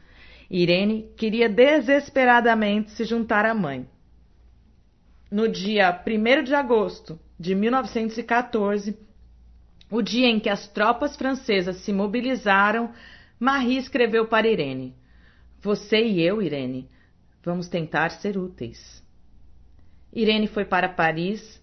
[0.49, 3.87] Irene queria desesperadamente se juntar à mãe.
[5.29, 8.97] No dia 1 de agosto de 1914,
[9.91, 12.91] o dia em que as tropas francesas se mobilizaram,
[13.39, 14.95] Marie escreveu para Irene:
[15.61, 16.89] Você e eu, Irene,
[17.43, 19.03] vamos tentar ser úteis.
[20.13, 21.61] Irene foi para Paris,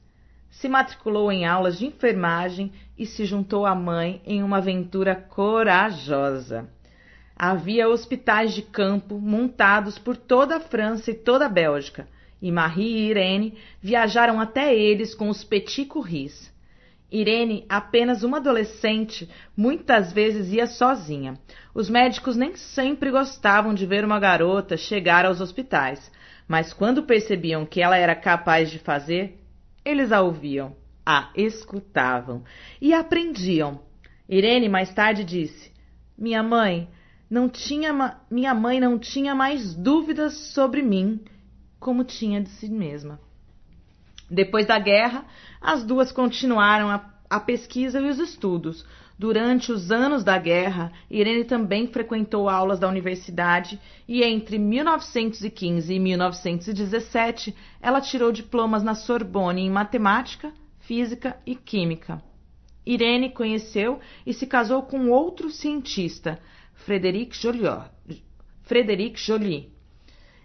[0.51, 6.68] se matriculou em aulas de enfermagem e se juntou à mãe em uma aventura corajosa.
[7.35, 12.07] Havia hospitais de campo montados por toda a França e toda a Bélgica
[12.43, 16.52] e Marie e Irene viajaram até eles com os Petit Courris.
[17.10, 21.39] Irene, apenas uma adolescente, muitas vezes ia sozinha.
[21.73, 26.10] Os médicos nem sempre gostavam de ver uma garota chegar aos hospitais,
[26.48, 29.39] mas quando percebiam que ela era capaz de fazer,
[29.85, 30.74] eles a ouviam,
[31.06, 32.43] a escutavam
[32.81, 33.81] e aprendiam.
[34.28, 35.70] Irene mais tarde disse:
[36.19, 36.89] Minha mãe
[37.31, 41.20] não tinha minha mãe não tinha mais dúvidas sobre mim
[41.83, 43.21] como tinha de si mesma.
[44.31, 45.27] Depois da guerra,
[45.61, 48.87] as duas continuaram a, a pesquisa e os estudos.
[49.19, 55.99] Durante os anos da guerra, Irene também frequentou aulas da universidade e entre 1915 e
[55.99, 62.23] 1917 ela tirou diplomas na Sorbonne em matemática, física e química.
[62.87, 66.39] Irene conheceu e se casou com outro cientista,
[66.75, 67.91] Frédéric Joliot.
[68.63, 69.72] Frédéric Joly,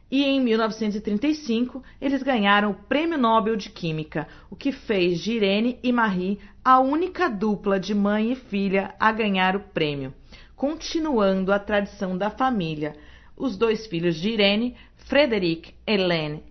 [0.10, 5.80] e em 1935 eles ganharam o Prêmio Nobel de Química, o que fez de Irene
[5.84, 10.14] e Marie a única dupla de mãe e filha a ganhar o prêmio,
[10.56, 12.96] continuando a tradição da família.
[13.36, 16.44] Os dois filhos de Irene, Frederic, Hélène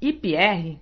[0.00, 0.80] e Pierre,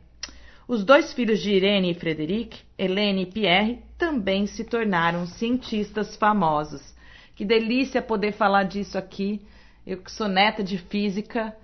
[0.70, 6.94] os dois filhos de Irene e Frederic, Helene e Pierre, também se tornaram cientistas famosos.
[7.35, 9.43] Que delícia poder falar disso aqui.
[9.85, 11.57] Eu que sou neta de física,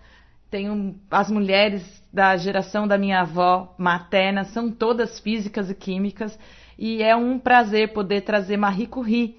[0.51, 1.83] tenho as mulheres
[2.13, 6.39] da geração da minha avó materna, são todas físicas e químicas,
[6.79, 9.37] e é um prazer poder trazer Marie Curie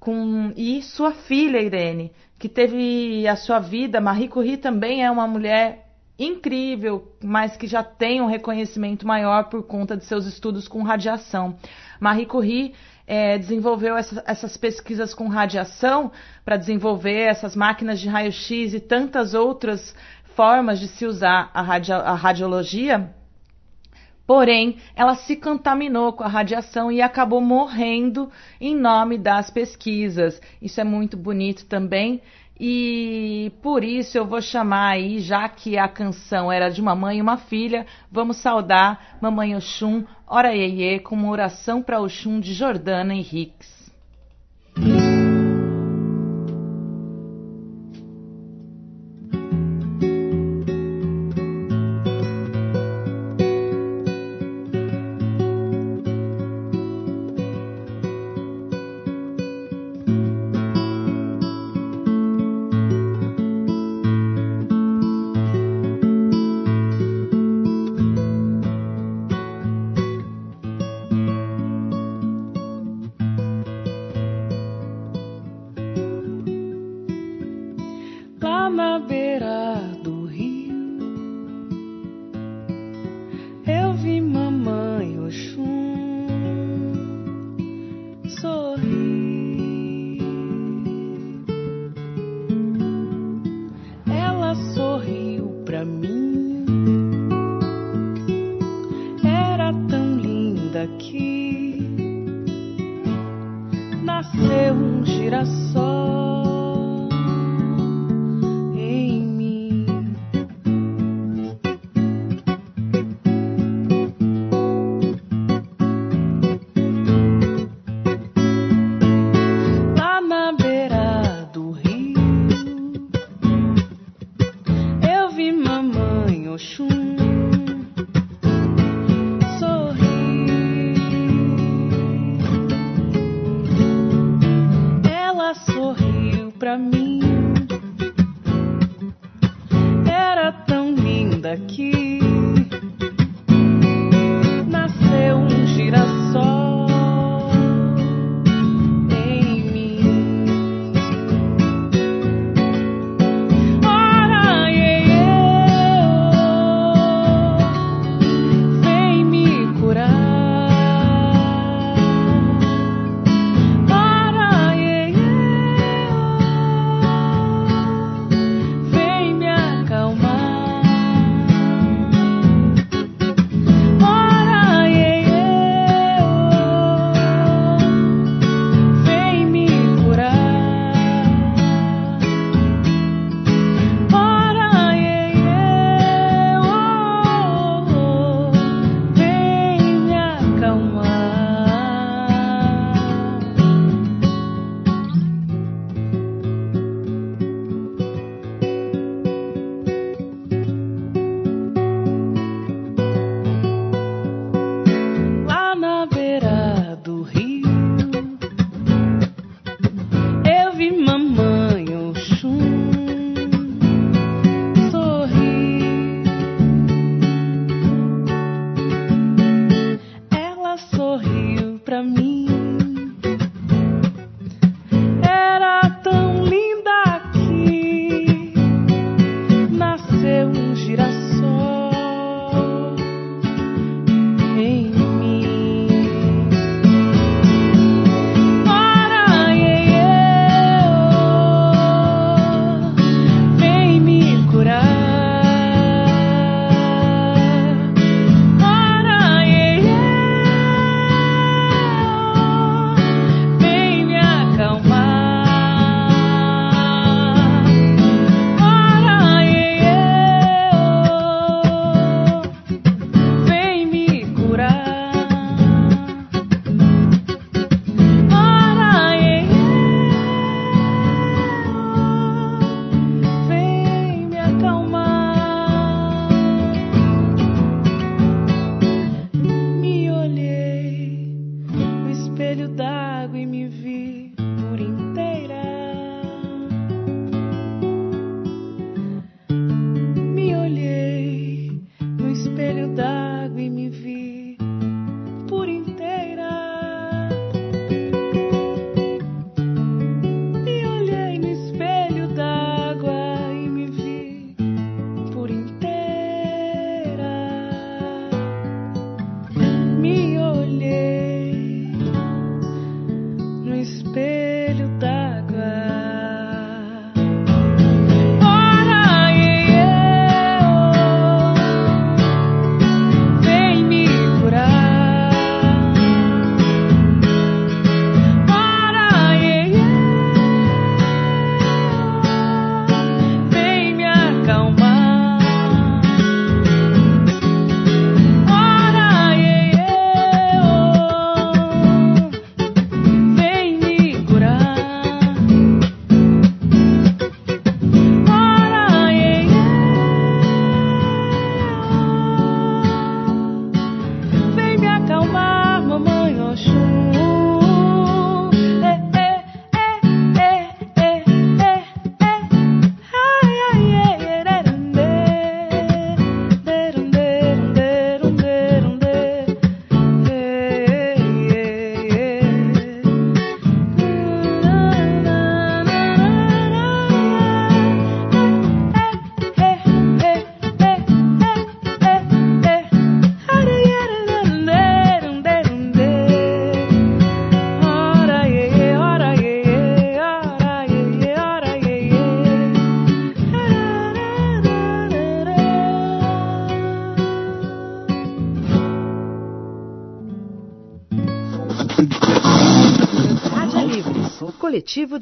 [0.00, 4.00] com e sua filha Irene, que teve a sua vida.
[4.00, 5.86] Marie Curie também é uma mulher
[6.18, 11.56] incrível, mas que já tem um reconhecimento maior por conta de seus estudos com radiação.
[12.00, 12.74] Marie Curie
[13.06, 16.10] é, desenvolveu essa, essas pesquisas com radiação
[16.44, 19.94] para desenvolver essas máquinas de raio-x e tantas outras
[20.34, 23.10] formas de se usar a, a radiologia,
[24.26, 28.30] porém ela se contaminou com a radiação e acabou morrendo
[28.60, 30.40] em nome das pesquisas.
[30.60, 32.20] Isso é muito bonito também.
[32.64, 37.18] E por isso eu vou chamar aí, já que a canção era de uma mãe
[37.18, 42.54] e uma filha, vamos saudar Mamãe Oxum, Ora Iê, com uma oração para Oxum de
[42.54, 43.81] Jordana Henriques.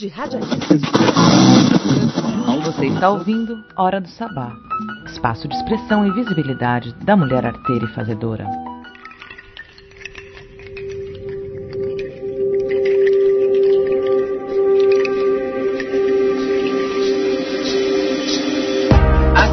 [0.00, 0.80] De radialistas.
[2.64, 4.50] Você está ouvindo Hora do Sabá,
[5.04, 8.46] espaço de expressão e visibilidade da mulher arteira e fazedora.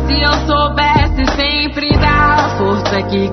[0.07, 3.29] Se eu soubesse sempre da força que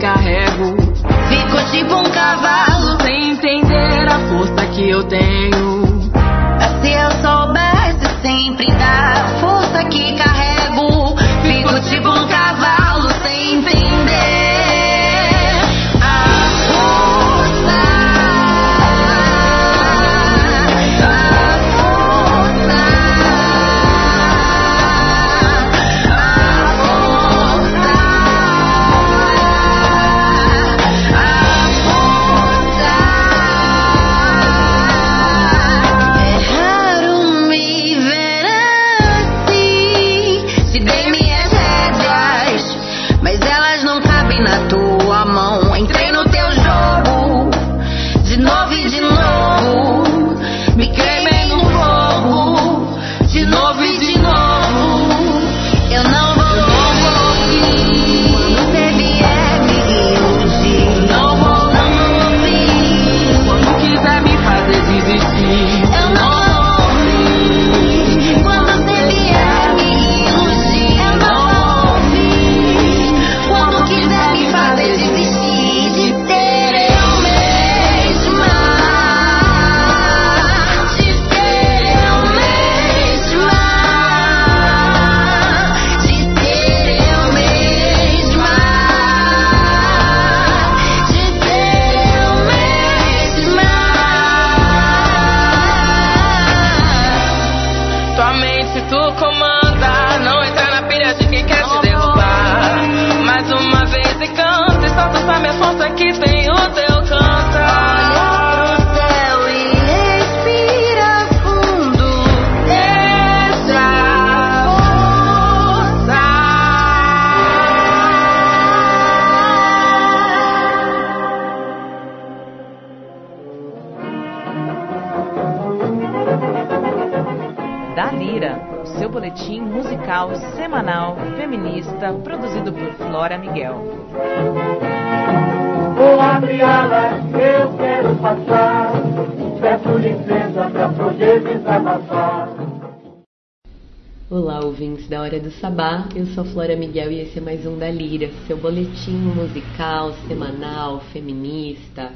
[145.35, 146.09] Hora do Sabá.
[146.15, 151.01] Eu sou Flora Miguel e esse é mais um da Lira, seu boletim musical semanal
[151.13, 152.13] feminista.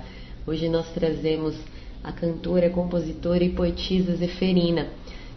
[0.47, 1.57] Hoje nós trazemos
[2.05, 4.87] a cantora, compositora e poetisa Zeferina,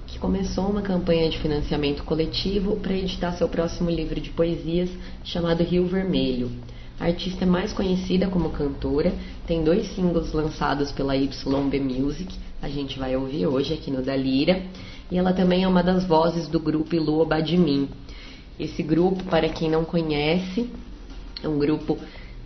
[0.06, 4.92] que começou uma campanha de financiamento coletivo para editar seu próximo livro de poesias
[5.24, 6.52] chamado Rio Vermelho.
[7.00, 9.12] A artista é mais conhecida como cantora,
[9.48, 12.32] tem dois singles lançados pela YB Music,
[12.62, 14.62] a gente vai ouvir hoje aqui no Dalira,
[15.12, 17.90] e ela também é uma das vozes do grupo Ilu Badmin.
[18.58, 20.70] Esse grupo, para quem não conhece,
[21.44, 21.98] é um grupo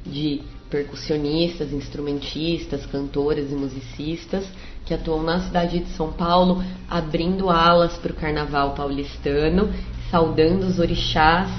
[0.04, 4.46] de percussionistas, instrumentistas, cantoras e musicistas
[4.84, 9.70] que atuam na cidade de São Paulo, abrindo alas para o carnaval paulistano,
[10.10, 11.50] saudando os orixás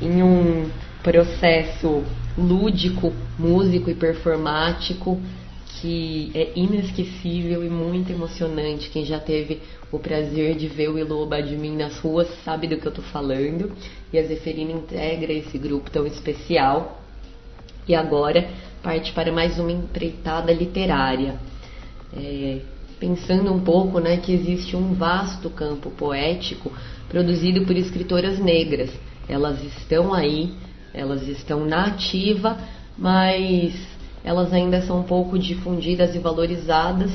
[0.00, 0.70] em um
[1.02, 2.02] processo
[2.36, 5.20] lúdico, músico e performático
[5.80, 8.88] que é inesquecível e muito emocionante.
[8.90, 9.60] Quem já teve
[9.94, 13.70] o prazer de ver o Elo Badmin nas ruas sabe do que eu tô falando.
[14.12, 17.00] E a Zeferina integra esse grupo tão especial.
[17.86, 18.48] E agora
[18.82, 21.36] parte para mais uma empreitada literária.
[22.16, 22.58] É,
[22.98, 26.72] pensando um pouco né, que existe um vasto campo poético
[27.08, 28.90] produzido por escritoras negras.
[29.28, 30.52] Elas estão aí,
[30.92, 32.58] elas estão na ativa,
[32.98, 33.74] mas
[34.24, 37.12] elas ainda são um pouco difundidas e valorizadas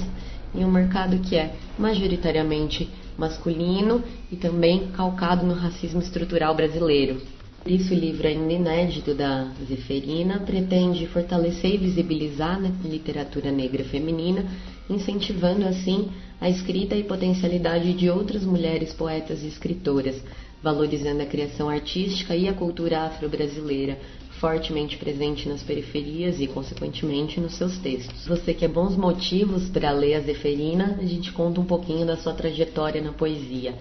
[0.54, 7.22] em um mercado que é majoritariamente masculino e também calcado no racismo estrutural brasileiro.
[7.66, 14.46] Isso, o livro ainda inédito da Zeferina pretende fortalecer e visibilizar a literatura negra feminina,
[14.90, 16.10] incentivando assim
[16.40, 20.24] a escrita e potencialidade de outras mulheres poetas e escritoras,
[20.64, 24.00] valorizando a criação artística e a cultura afro-brasileira,
[24.40, 28.26] fortemente presente nas periferias e, consequentemente, nos seus textos.
[28.26, 30.98] Você quer bons motivos para ler a Zeferina?
[31.00, 33.76] A gente conta um pouquinho da sua trajetória na poesia.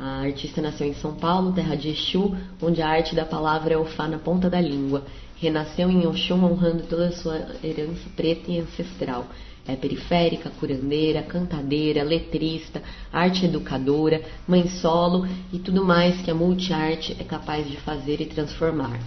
[0.00, 3.76] A artista nasceu em São Paulo, terra de Exu, onde a arte da palavra é
[3.76, 5.04] o fá na ponta da língua.
[5.36, 9.26] Renasceu em Oxum, honrando toda a sua herança preta e ancestral.
[9.66, 12.82] É periférica, curandeira, cantadeira, letrista,
[13.12, 18.26] arte educadora, mãe solo e tudo mais que a multiarte é capaz de fazer e
[18.26, 18.98] transformar.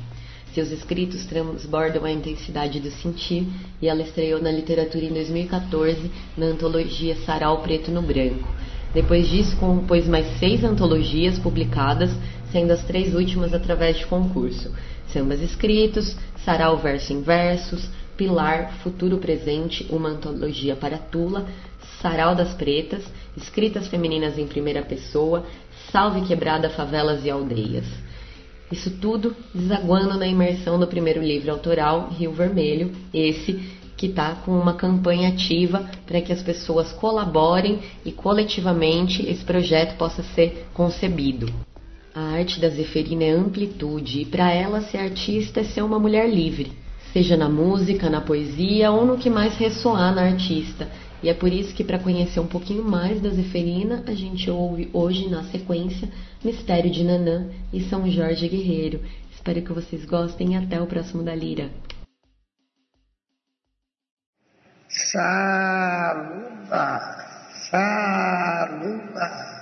[0.54, 3.48] Seus escritos transbordam a intensidade do sentir
[3.82, 8.48] e ela estreou na literatura em 2014 na antologia Sarau Preto no Branco.
[8.94, 12.12] Depois disso, compôs mais seis antologias publicadas,
[12.52, 14.70] sendo as três últimas através de concurso:
[15.08, 21.48] Sambas Escritos, Sarau Verso em Versos, Pilar, Futuro Presente, uma antologia para Tula,
[22.02, 23.06] Sarau das Pretas,
[23.38, 25.46] Escritas Femininas em Primeira Pessoa,
[25.94, 27.86] Salve Quebrada Favelas e Aldeias.
[28.72, 33.60] Isso tudo desaguando na imersão do primeiro livro autoral, Rio Vermelho, esse
[33.98, 39.96] que está com uma campanha ativa para que as pessoas colaborem e coletivamente esse projeto
[39.96, 41.54] possa ser concebido.
[42.16, 46.28] A arte da Zeferina é amplitude e para ela ser artista é ser uma mulher
[46.28, 46.72] livre,
[47.14, 50.90] seja na música, na poesia ou no que mais ressoar na artista.
[51.24, 54.90] E é por isso que para conhecer um pouquinho mais da Zeferina, a gente ouve
[54.92, 56.10] hoje na sequência
[56.44, 59.02] Mistério de Nanã e São Jorge Guerreiro.
[59.32, 61.70] Espero que vocês gostem e até o próximo da Lira.
[65.12, 65.30] Saluba,
[67.70, 69.61] saluba,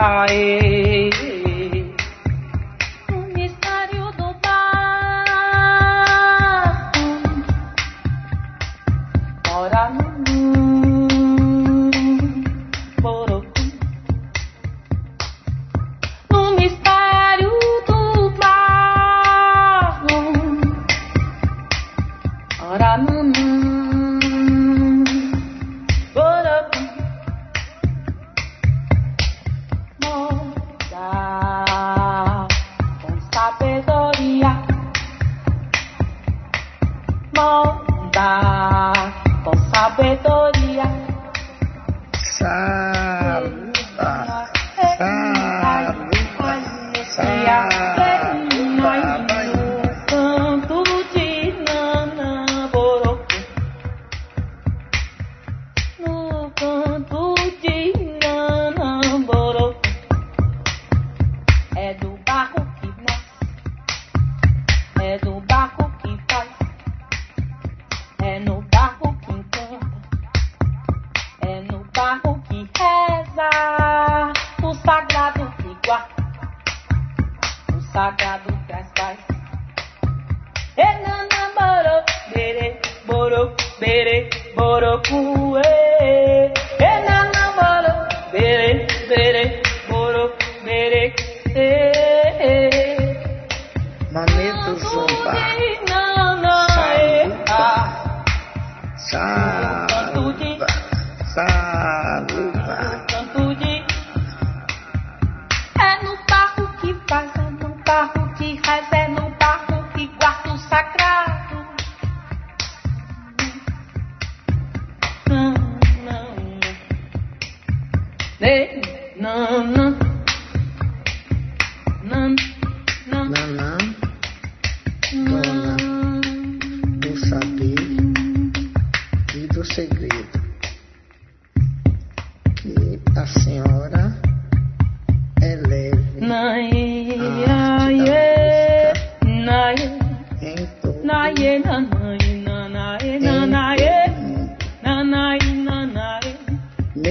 [0.00, 0.77] I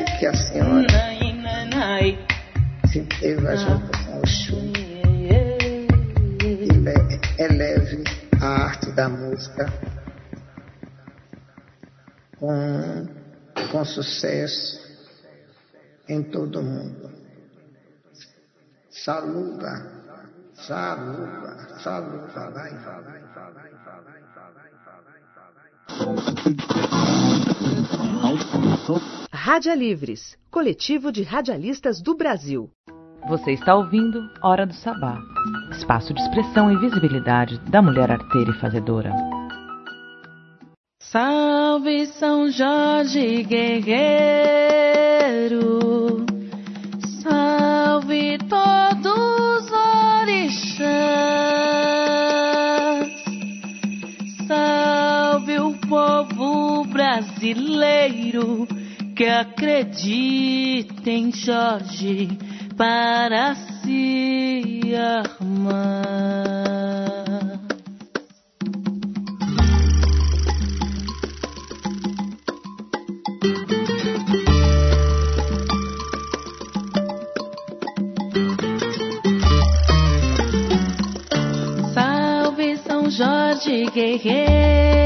[0.00, 0.86] E que a senhora.
[2.92, 4.72] Se teva junto com o Oxum
[6.40, 8.04] e le- eleve
[8.40, 9.72] a arte da música
[12.38, 13.06] com,
[13.72, 14.78] com sucesso
[16.08, 17.07] em todo o mundo.
[19.08, 19.72] Saluda,
[20.52, 23.70] saluda, saluda, vai, vai, vai, vai, vai,
[29.32, 32.70] Rádia Livres, coletivo de radialistas do Brasil.
[33.30, 35.16] Você está ouvindo Hora do Sabá,
[35.70, 39.10] espaço de expressão e visibilidade da mulher arteira e fazedora.
[41.00, 44.68] Salve São Jorge guerreiro,
[57.08, 58.68] brasileiro
[59.16, 62.28] que acredita em Jorge
[62.76, 65.88] para se armar.
[81.94, 84.98] Salve São Jorge guerreiro,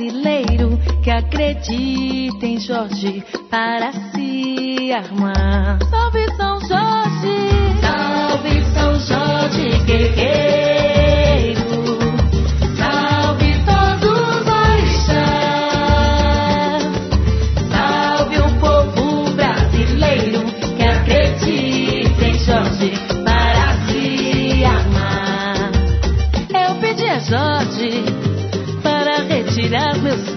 [0.00, 5.78] brasileiro que acredita em Jorge para se armar.
[5.90, 7.36] Salve São Jorge,
[7.80, 10.99] salve São Jorge guerreiro,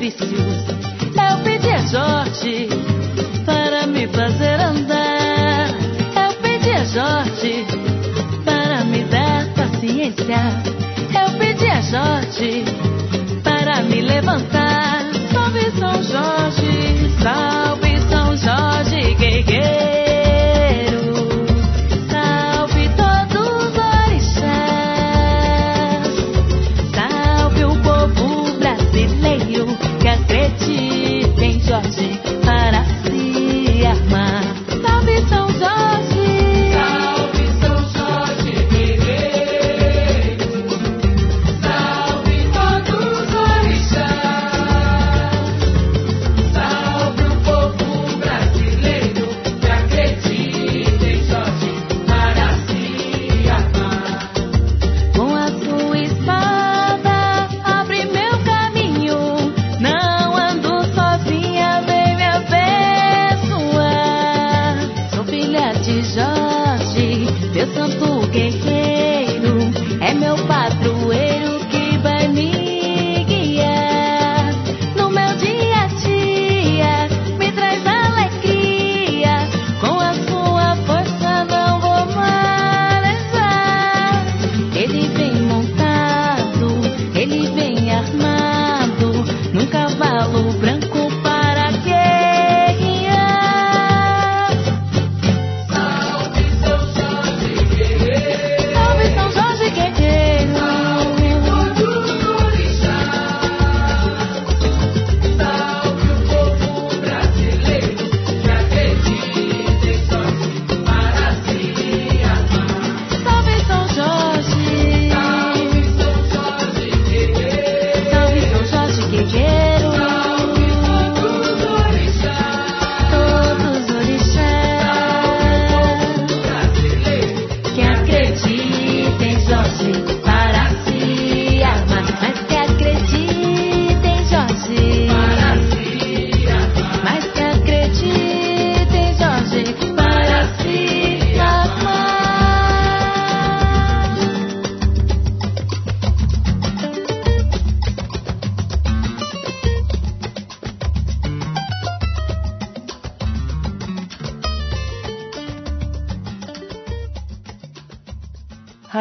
[0.06, 2.68] Eu pedi a Jorge
[3.46, 5.70] para me fazer andar.
[5.70, 7.66] Eu pedi a Jorge
[8.44, 10.62] para me dar paciência.
[11.22, 12.66] Eu pedi a Jorge
[13.46, 14.63] para me levantar.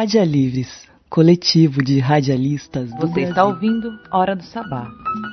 [0.03, 3.45] Rádia Livres, coletivo de radialistas do Você está Brasil.
[3.45, 4.85] ouvindo Hora do Sabá,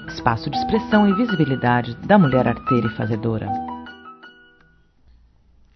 [0.07, 3.49] espaço de expressão e visibilidade da mulher arteira e fazedora.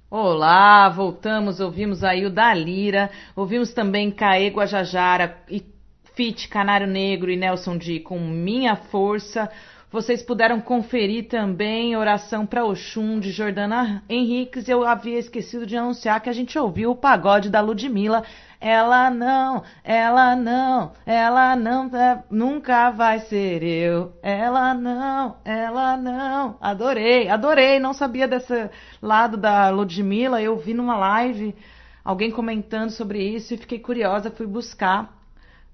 [0.08, 5.60] Olá, voltamos, ouvimos aí o Dalira, ouvimos também Caê Guajajara e
[6.14, 9.50] Fit Canário Negro e Nelson D com Minha Força.
[9.94, 14.68] Vocês puderam conferir também Oração para Oxum de Jordana Henriques.
[14.68, 18.24] Eu havia esquecido de anunciar que a gente ouviu o pagode da Ludmilla.
[18.60, 24.12] Ela não, ela não, ela não, é, nunca vai ser eu.
[24.20, 26.58] Ela não, ela não.
[26.60, 27.78] Adorei, adorei.
[27.78, 28.68] Não sabia desse
[29.00, 30.42] lado da Ludmilla.
[30.42, 31.54] Eu vi numa live
[32.04, 35.16] alguém comentando sobre isso e fiquei curiosa, fui buscar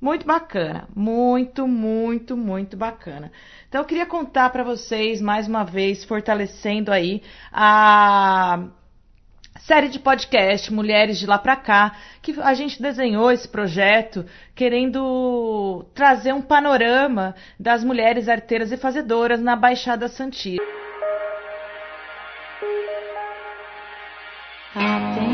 [0.01, 3.31] Muito bacana, muito, muito, muito bacana.
[3.71, 7.23] Então eu queria contar para vocês mais uma vez, fortalecendo aí
[7.53, 8.65] a
[9.61, 14.27] série de podcast Mulheres de lá para cá, que a gente desenhou esse projeto
[14.57, 20.65] querendo trazer um panorama das mulheres arteiras e fazedoras na Baixada Santista.
[24.75, 25.30] Hora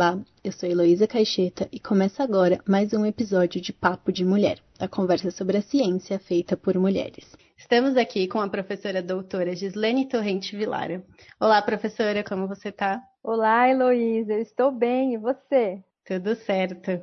[0.00, 4.24] de Sabá, eu sou Heloísa Caixeta e começa agora mais um episódio de Papo de
[4.24, 7.36] Mulher, a conversa sobre a ciência feita por mulheres.
[7.58, 11.04] Estamos aqui com a professora doutora Gislene Torrente Vilara.
[11.38, 12.98] Olá, professora, como você está?
[13.22, 15.82] Olá, Heloísa, eu estou bem, e você?
[16.06, 17.02] Tudo certo.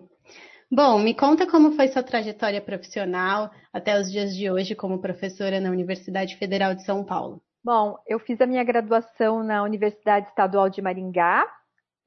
[0.71, 5.59] Bom, me conta como foi sua trajetória profissional até os dias de hoje como professora
[5.59, 7.43] na Universidade Federal de São Paulo.
[7.63, 11.45] Bom, eu fiz a minha graduação na Universidade Estadual de Maringá,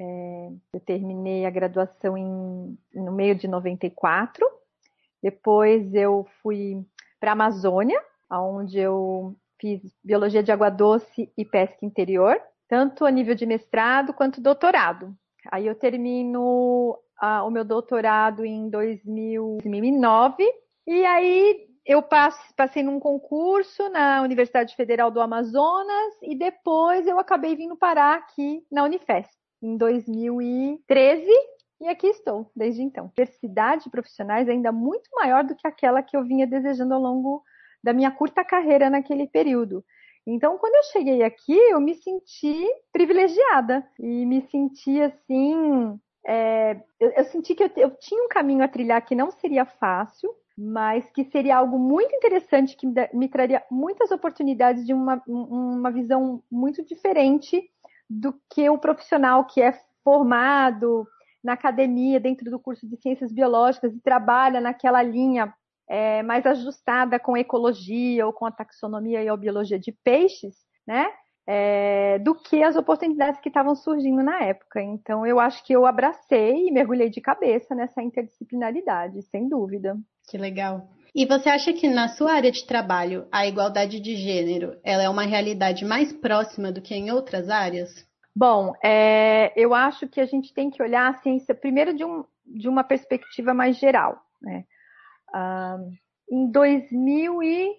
[0.01, 4.47] é, eu terminei a graduação em, no meio de 94.
[5.23, 6.83] Depois eu fui
[7.21, 8.03] para a Amazônia,
[8.33, 14.15] onde eu fiz biologia de água doce e pesca interior, tanto a nível de mestrado
[14.15, 15.15] quanto doutorado.
[15.53, 20.43] Aí eu termino ah, o meu doutorado em 2009
[20.87, 27.55] e aí eu passei num concurso na Universidade Federal do Amazonas e depois eu acabei
[27.55, 31.31] vindo parar aqui na Unifesp em 2013
[31.81, 33.09] E aqui estou, desde então.
[33.09, 37.43] Diversidade de profissionais ainda muito maior do que aquela que eu vinha desejando ao longo
[37.83, 39.83] da minha curta carreira naquele período.
[40.27, 45.99] Então, quando eu cheguei aqui, eu me senti privilegiada e me senti assim.
[46.27, 49.65] É, eu, eu, senti que eu, eu tinha um caminho a trilhar que não seria
[49.65, 55.91] fácil, mas que seria algo muito interessante, que me traria muitas oportunidades de uma, uma
[55.91, 57.67] visão muito diferente
[58.11, 59.73] do que o profissional que é
[60.03, 61.07] formado
[61.43, 65.55] na academia, dentro do curso de ciências biológicas e trabalha naquela linha
[65.89, 70.57] é, mais ajustada com ecologia ou com a taxonomia e a biologia de peixes,
[70.87, 71.07] né?
[71.47, 74.81] É, do que as oportunidades que estavam surgindo na época.
[74.81, 79.99] Então, eu acho que eu abracei e mergulhei de cabeça nessa interdisciplinaridade, sem dúvida.
[80.29, 80.89] Que legal.
[81.15, 85.09] E você acha que na sua área de trabalho a igualdade de gênero ela é
[85.09, 88.09] uma realidade mais próxima do que em outras áreas?
[88.35, 92.25] Bom, é, eu acho que a gente tem que olhar a ciência primeiro de, um,
[92.47, 94.21] de uma perspectiva mais geral.
[94.41, 94.65] Né?
[96.31, 97.77] Em 2000 e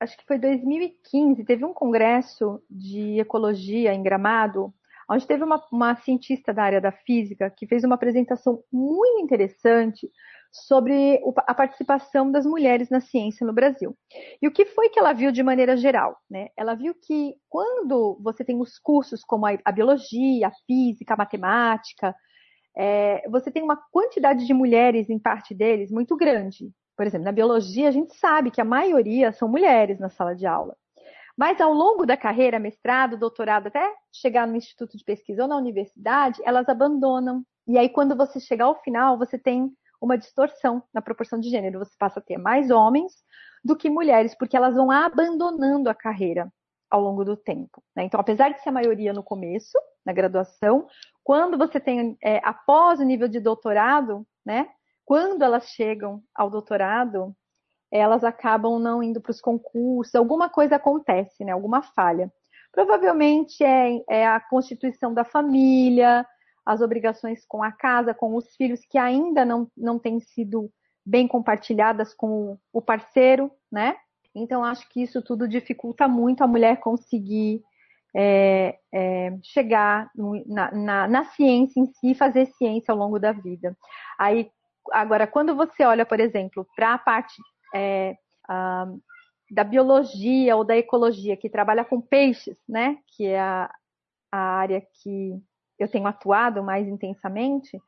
[0.00, 4.74] acho que foi 2015 teve um congresso de ecologia em Gramado,
[5.08, 10.10] onde teve uma, uma cientista da área da física que fez uma apresentação muito interessante
[10.52, 13.96] sobre a participação das mulheres na ciência no Brasil.
[14.40, 16.18] E o que foi que ela viu de maneira geral?
[16.30, 16.48] Né?
[16.56, 22.14] Ela viu que quando você tem os cursos como a, biologia, a física, a matemática,
[22.76, 26.70] é, você tem uma quantidade de mulheres em parte deles muito grande.
[26.96, 30.46] Por exemplo, na biologia a gente sabe que a maioria são mulheres na sala de
[30.46, 30.76] aula.
[31.36, 35.56] Mas ao longo da carreira, mestrado, doutorado, até chegar no instituto de pesquisa ou na
[35.56, 37.42] universidade, elas abandonam.
[37.66, 39.72] E aí, quando você chegar ao final, você tem
[40.04, 41.78] uma distorção na proporção de gênero.
[41.78, 43.12] Você passa a ter mais homens
[43.64, 46.52] do que mulheres, porque elas vão abandonando a carreira
[46.90, 47.82] ao longo do tempo.
[47.96, 48.04] Né?
[48.04, 50.86] Então, apesar de ser a maioria no começo, na graduação,
[51.24, 54.68] quando você tem, é, após o nível de doutorado, né,
[55.04, 57.34] quando elas chegam ao doutorado,
[57.90, 62.32] elas acabam não indo para os concursos, alguma coisa acontece, né, alguma falha.
[62.72, 66.26] Provavelmente é, é a constituição da família,
[66.64, 70.70] as obrigações com a casa, com os filhos, que ainda não, não têm sido
[71.04, 73.96] bem compartilhadas com o parceiro, né?
[74.34, 77.62] Então, acho que isso tudo dificulta muito a mulher conseguir
[78.14, 80.10] é, é, chegar
[80.46, 83.76] na, na, na, ciência em si, fazer ciência ao longo da vida.
[84.18, 84.50] Aí,
[84.90, 87.34] agora, quando você olha, por exemplo, para a parte
[87.74, 88.14] é,
[88.48, 88.86] a,
[89.50, 92.98] da biologia ou da ecologia, que trabalha com peixes, né?
[93.16, 93.70] Que é a,
[94.30, 95.38] a área que
[95.82, 97.80] eu tenho atuado mais intensamente,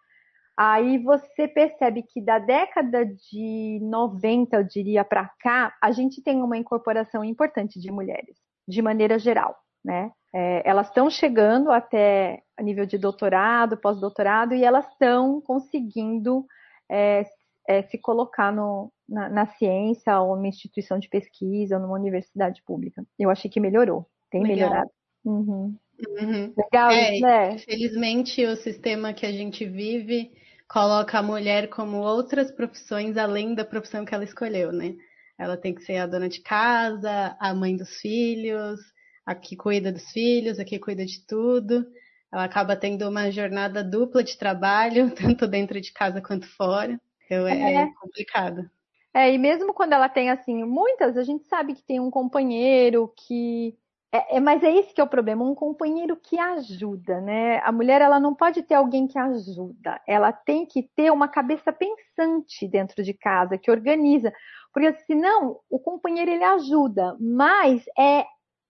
[0.56, 6.42] aí você percebe que da década de 90, eu diria, para cá, a gente tem
[6.42, 10.10] uma incorporação importante de mulheres, de maneira geral, né?
[10.36, 16.44] É, elas estão chegando até a nível de doutorado, pós-doutorado, e elas estão conseguindo
[16.90, 17.24] é,
[17.68, 22.62] é, se colocar no, na, na, ciência ou numa instituição de pesquisa ou numa universidade
[22.64, 23.04] pública.
[23.18, 24.56] Eu achei que melhorou, tem Legal.
[24.56, 24.90] melhorado.
[25.24, 25.76] Uhum.
[26.20, 26.52] Uhum.
[26.56, 27.58] Legal, é, né?
[27.58, 30.32] Felizmente, o sistema que a gente vive
[30.68, 34.94] coloca a mulher como outras profissões além da profissão que ela escolheu, né?
[35.38, 38.80] Ela tem que ser a dona de casa, a mãe dos filhos,
[39.26, 41.86] a que cuida dos filhos, a que cuida de tudo.
[42.32, 47.00] Ela acaba tendo uma jornada dupla de trabalho, tanto dentro de casa quanto fora.
[47.26, 48.68] Então é, é complicado.
[49.12, 53.12] É, e mesmo quando ela tem assim, muitas, a gente sabe que tem um companheiro
[53.16, 53.76] que
[54.14, 57.58] é, é, mas é esse que é o problema, um companheiro que ajuda, né?
[57.64, 61.72] A mulher ela não pode ter alguém que ajuda, ela tem que ter uma cabeça
[61.72, 64.32] pensante dentro de casa, que organiza,
[64.72, 68.24] porque senão o companheiro ele ajuda, mas é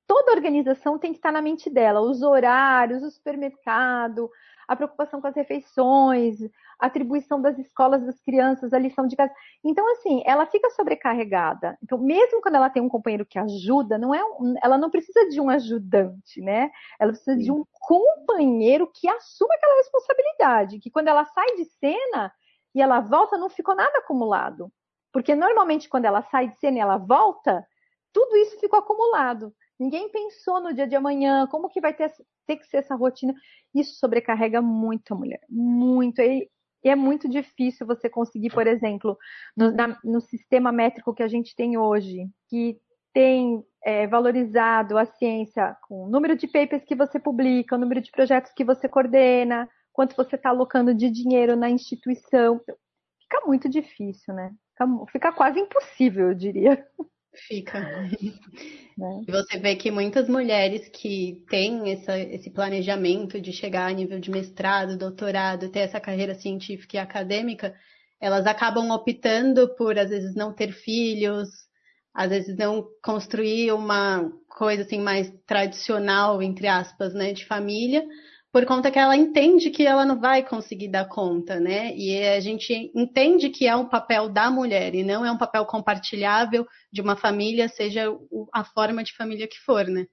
[0.07, 4.31] toda organização tem que estar na mente dela, os horários, o supermercado,
[4.67, 6.41] a preocupação com as refeições,
[6.79, 9.33] a atribuição das escolas das crianças, a lição de casa.
[9.65, 11.79] Então, assim, ela fica sobrecarregada.
[11.83, 15.29] Então, mesmo quando ela tem um companheiro que ajuda, não é um, ela não precisa
[15.29, 16.71] de um ajudante, né?
[16.99, 17.43] Ela precisa Sim.
[17.43, 22.33] de um companheiro que assuma aquela responsabilidade, que quando ela sai de cena
[22.75, 24.73] e ela volta, não ficou nada acumulado.
[25.13, 27.65] Porque normalmente quando ela sai de cena e ela volta,
[28.13, 29.53] tudo isso ficou acumulado.
[29.79, 32.13] Ninguém pensou no dia de amanhã, como que vai ter,
[32.47, 33.35] ter que ser essa rotina.
[33.75, 36.21] Isso sobrecarrega muito a mulher, muito.
[36.21, 36.49] E,
[36.85, 39.17] é muito difícil você conseguir, por exemplo,
[39.57, 42.79] no, na, no sistema métrico que a gente tem hoje, que
[43.13, 48.03] tem é, valorizado a ciência com o número de papers que você publica, o número
[48.03, 52.61] de projetos que você coordena, quanto você está alocando de dinheiro na instituição.
[53.21, 54.53] Fica muito difícil, né?
[54.73, 56.87] Fica, fica quase impossível, eu diria.
[57.35, 57.81] Fica.
[58.97, 59.23] Né?
[59.27, 64.21] E você vê que muitas mulheres que têm essa, esse planejamento de chegar a nível
[64.21, 67.75] de mestrado, doutorado, ter essa carreira científica e acadêmica,
[68.21, 71.49] elas acabam optando por, às vezes, não ter filhos,
[72.15, 78.07] às vezes não construir uma coisa assim mais tradicional, entre aspas, né, de família,
[78.55, 81.93] por conta que ela entende que ela não vai conseguir dar conta, né?
[81.97, 85.67] E a gente entende que é um papel da mulher e não é um papel
[85.67, 88.17] compartilhável de uma família, seja
[88.53, 90.07] a forma de família que for, né?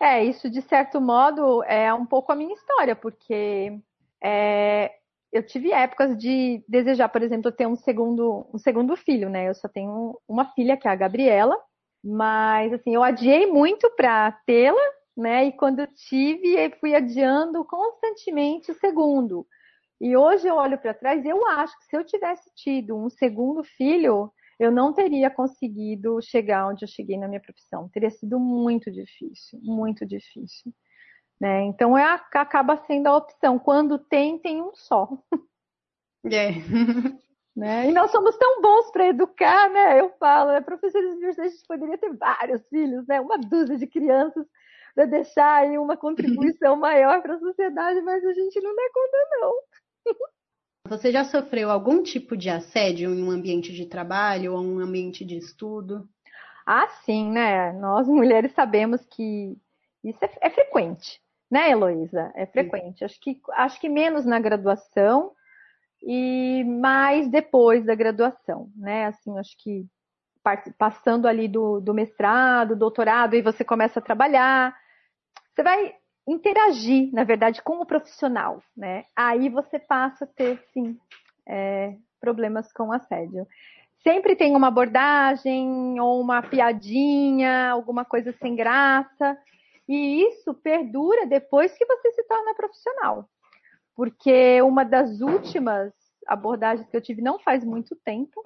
[0.00, 3.78] É, isso de certo modo é um pouco a minha história, porque
[4.24, 4.90] é,
[5.30, 9.50] eu tive épocas de desejar, por exemplo, ter um segundo, um segundo filho, né?
[9.50, 11.58] Eu só tenho uma filha, que é a Gabriela,
[12.02, 14.80] mas assim, eu adiei muito para tê-la,
[15.16, 15.46] né?
[15.46, 19.46] E quando eu tive, fui adiando constantemente o segundo.
[20.00, 23.08] E hoje eu olho para trás e eu acho que se eu tivesse tido um
[23.08, 27.88] segundo filho, eu não teria conseguido chegar onde eu cheguei na minha profissão.
[27.88, 30.72] Teria sido muito difícil, muito difícil.
[31.40, 31.62] Né?
[31.64, 33.58] Então é, acaba sendo a opção.
[33.58, 35.08] Quando tem, tem um só.
[36.24, 36.50] É.
[37.54, 37.88] né?
[37.88, 40.00] E nós somos tão bons para educar, né?
[40.00, 40.60] Eu falo, né?
[40.60, 43.20] professores de universidade, a gente poderia ter vários filhos, né?
[43.20, 44.46] Uma dúzia de crianças
[44.94, 49.28] para deixar aí uma contribuição maior para a sociedade, mas a gente não dá conta,
[49.40, 49.54] não.
[50.88, 55.24] Você já sofreu algum tipo de assédio em um ambiente de trabalho ou um ambiente
[55.24, 56.08] de estudo?
[56.66, 57.72] Ah, sim, né?
[57.72, 59.56] Nós mulheres sabemos que
[60.04, 61.20] isso é, é frequente,
[61.50, 62.32] né, Heloísa?
[62.34, 63.04] É frequente.
[63.04, 65.32] Acho que, acho que menos na graduação
[66.02, 69.06] e mais depois da graduação, né?
[69.06, 69.86] Assim, acho que
[70.76, 74.76] passando ali do, do mestrado, doutorado, e você começa a trabalhar,
[75.54, 75.94] você vai
[76.26, 79.04] interagir, na verdade, com o profissional, né?
[79.14, 80.98] Aí você passa a ter, sim,
[81.46, 83.46] é, problemas com assédio.
[84.02, 89.38] Sempre tem uma abordagem ou uma piadinha, alguma coisa sem graça,
[89.88, 93.28] e isso perdura depois que você se torna profissional.
[93.94, 95.92] Porque uma das últimas
[96.26, 98.42] abordagens que eu tive não faz muito tempo,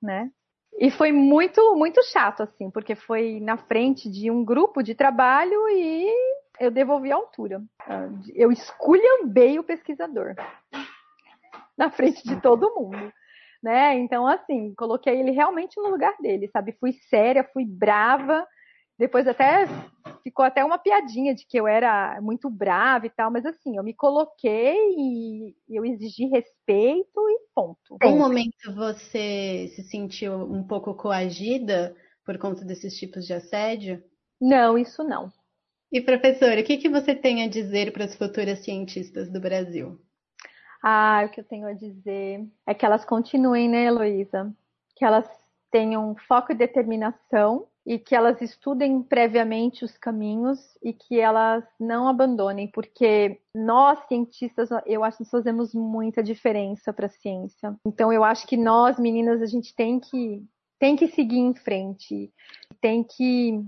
[0.00, 0.30] né?
[0.78, 5.68] E foi muito, muito chato, assim, porque foi na frente de um grupo de trabalho
[5.68, 6.10] e
[6.58, 7.62] eu devolvi a altura.
[8.34, 10.34] Eu esculhambei o pesquisador
[11.76, 13.12] na frente de todo mundo.
[13.62, 13.94] Né?
[13.98, 16.76] Então, assim, coloquei ele realmente no lugar dele, sabe?
[16.78, 18.46] Fui séria, fui brava,
[18.98, 19.66] depois até
[20.22, 23.84] ficou até uma piadinha de que eu era muito brava e tal, mas assim, eu
[23.84, 27.98] me coloquei e eu exigi respeito e ponto.
[28.02, 31.94] Em um momento você se sentiu um pouco coagida
[32.24, 34.02] por conta desses tipos de assédio?
[34.40, 35.30] Não, isso não.
[35.92, 40.00] E professora, o que, que você tem a dizer para as futuras cientistas do Brasil?
[40.82, 44.52] Ah, o que eu tenho a dizer é que elas continuem, né, Heloísa?
[44.96, 45.28] Que elas
[45.70, 52.08] tenham foco e determinação e que elas estudem previamente os caminhos e que elas não
[52.08, 57.76] abandonem, porque nós cientistas, eu acho que nós fazemos muita diferença para a ciência.
[57.86, 60.42] Então eu acho que nós meninas a gente tem que
[60.78, 62.32] tem que seguir em frente,
[62.80, 63.64] tem que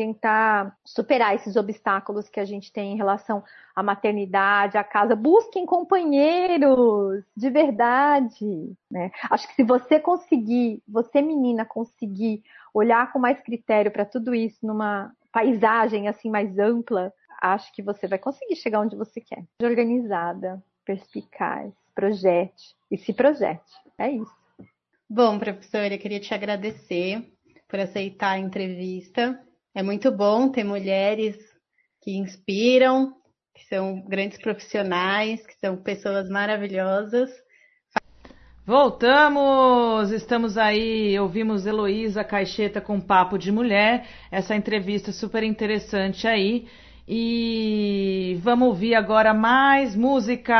[0.00, 3.44] tentar superar esses obstáculos que a gente tem em relação
[3.76, 5.14] à maternidade, à casa.
[5.14, 8.72] Busquem companheiros de verdade.
[8.90, 9.10] Né?
[9.30, 14.66] Acho que se você conseguir, você menina conseguir olhar com mais critério para tudo isso
[14.66, 19.44] numa paisagem assim mais ampla, acho que você vai conseguir chegar onde você quer.
[19.62, 23.70] Organizada, perspicaz, projete e se projete.
[23.98, 24.34] É isso.
[25.06, 27.22] Bom, professora, eu queria te agradecer
[27.68, 29.38] por aceitar a entrevista.
[29.74, 31.36] É muito bom ter mulheres
[32.02, 33.12] que inspiram,
[33.54, 37.30] que são grandes profissionais, que são pessoas maravilhosas.
[38.66, 40.10] Voltamos!
[40.10, 46.66] Estamos aí, ouvimos Heloísa Caixeta com Papo de Mulher, essa entrevista super interessante aí.
[47.06, 50.54] E vamos ouvir agora mais música!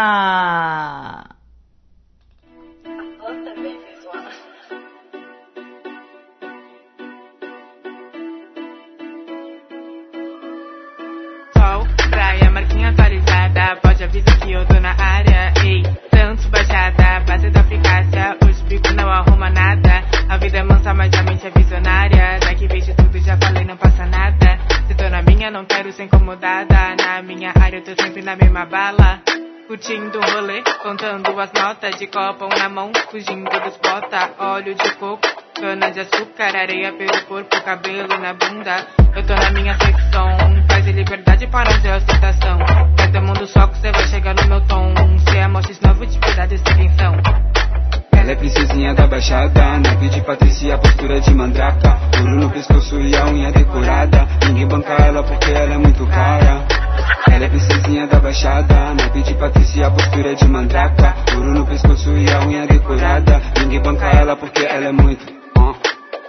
[14.01, 15.53] Pode avisar que eu tô na área.
[15.63, 15.83] Ei,
[16.15, 18.37] Santos Baixada, base da eficácia.
[18.49, 20.03] Os bicos não arruma nada.
[20.29, 22.39] A vida é mansa, mas a mente é visionária.
[22.41, 24.59] Daqui vejo tudo, já falei, não passa nada.
[24.87, 26.97] Se tô na minha, não quero ser incomodada.
[26.97, 29.21] Na minha área, eu tô sempre na mesma bala.
[29.67, 34.91] Curtindo o rolê, contando as notas de copão na mão, fugindo dos bota, óleo de
[34.97, 38.85] coco, cana de açúcar, areia pelo corpo, cabelo na bunda.
[39.15, 42.59] Eu tô na minha secção, paz e liberdade para fazer ostentação.
[42.99, 44.95] Mas do mundo só que você vai chegar no meu tom.
[45.31, 47.17] Cê é esse novo tipo da distinção.
[48.13, 53.17] Ela é princesinha da baixada Naipe de Patrícia, postura de mandraca Ouro no pescoço e
[53.17, 56.67] a unha decorada Ninguém banca ela porque ela é muito cara
[57.33, 62.31] ela é princesinha da baixada Naipe de Patrícia, postura de mandraca Ouro no pescoço e
[62.31, 65.25] a unha decorada Ninguém banca ela porque ela é muito
[65.57, 65.75] uh.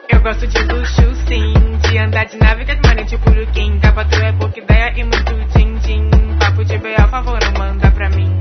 [0.10, 4.16] Eu gosto de luxo sim De andar de nave que é tipo Uruquim Capa tu
[4.16, 6.10] é pouca ideia e muito din-din
[6.40, 7.06] Papo de B.A.
[7.10, 8.40] favor não manda pra mim.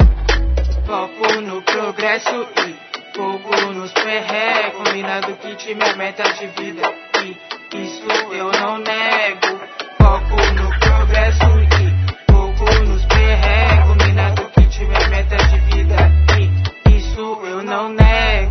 [0.86, 2.76] Foco no progresso e
[3.12, 6.94] fogo nos perré Combinado que te minha meta de vida
[7.24, 9.60] E isso eu não nego.
[9.98, 15.96] Foco no progresso e fogo nos perré Combinado que te minha meta de vida
[16.86, 18.49] E isso eu não nego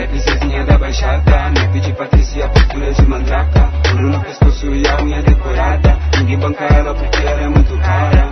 [0.00, 4.88] Ela é princesinha da baixada Naipe de Patrícia, postura de mandraca Ouro no pescoço e
[4.88, 8.30] a unha decorada Ninguém banca ela porque ela é muito cara.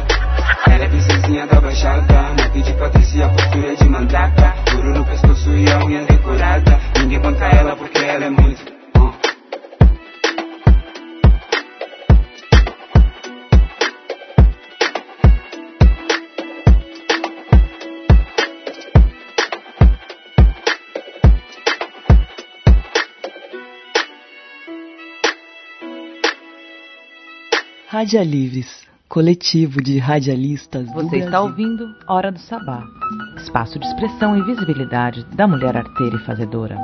[0.66, 5.70] Ela é princesinha da baixada Naipe de Patrícia, postura de mandraca Ouro no pescoço e
[5.70, 8.77] a unha decorada Ninguém banca ela porque ela é muito
[27.88, 27.96] uh.
[27.96, 32.84] Radialivres, coletivo de radialistas do Você está ouvindo Hora do Sabá,
[33.36, 36.76] espaço de expressão e visibilidade da mulher arteira e fazedora.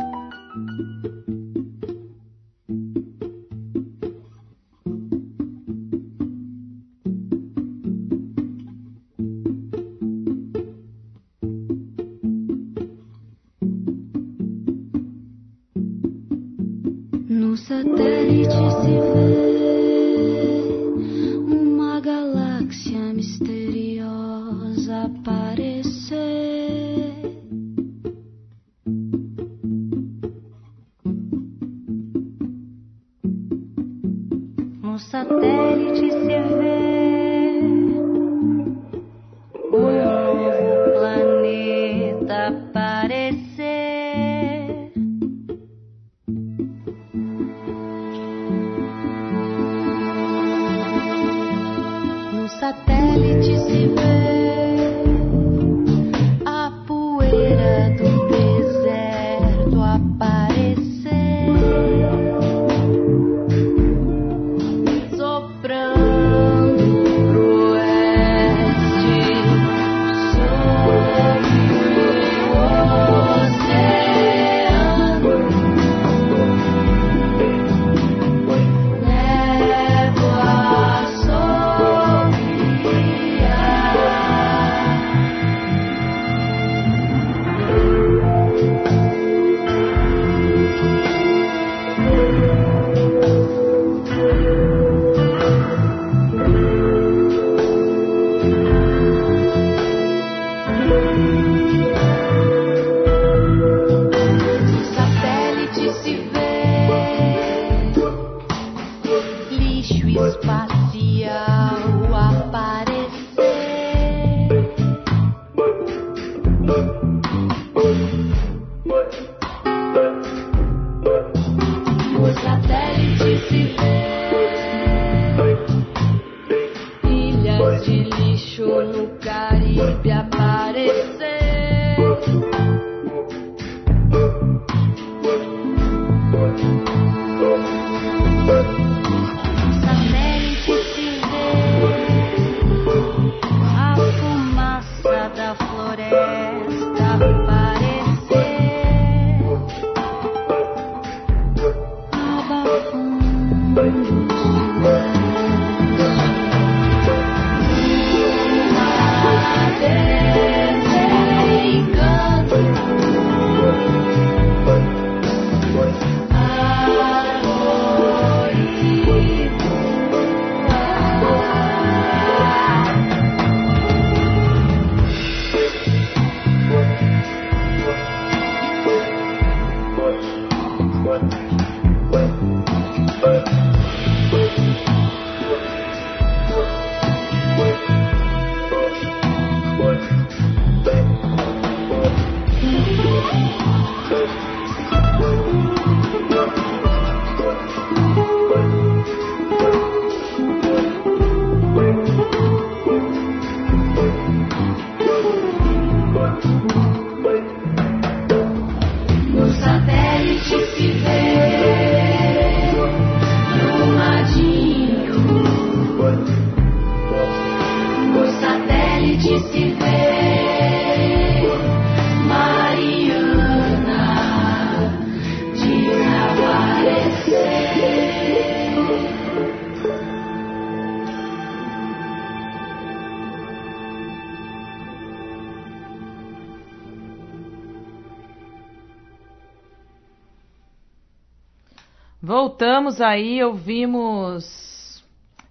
[242.56, 245.02] Voltamos aí, ouvimos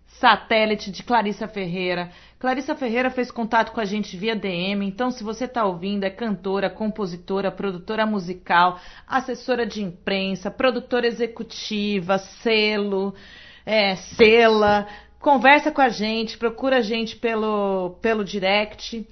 [0.08, 2.10] Satélite de Clarissa Ferreira.
[2.40, 6.10] Clarissa Ferreira fez contato com a gente via DM, então se você está ouvindo, é
[6.10, 13.14] cantora, compositora, produtora musical, assessora de imprensa, produtora executiva, selo,
[13.66, 14.88] é, sela,
[15.20, 19.06] conversa com a gente, procura a gente pelo, pelo direct.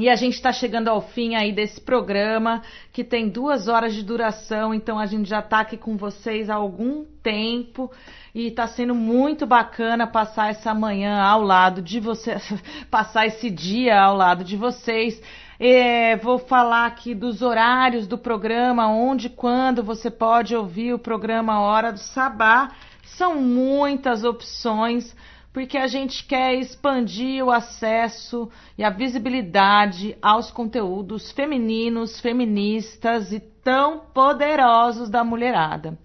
[0.00, 4.02] E a gente está chegando ao fim aí desse programa, que tem duas horas de
[4.02, 7.92] duração, então a gente já está aqui com vocês há algum tempo
[8.34, 12.50] e está sendo muito bacana passar essa manhã ao lado de vocês,
[12.90, 15.20] passar esse dia ao lado de vocês.
[15.58, 21.60] É, vou falar aqui dos horários do programa, onde quando você pode ouvir o programa
[21.60, 22.70] Hora do Sabá.
[23.04, 25.14] São muitas opções
[25.52, 33.40] porque a gente quer expandir o acesso e a visibilidade aos conteúdos femininos, feministas e
[33.40, 35.98] tão poderosos da mulherada.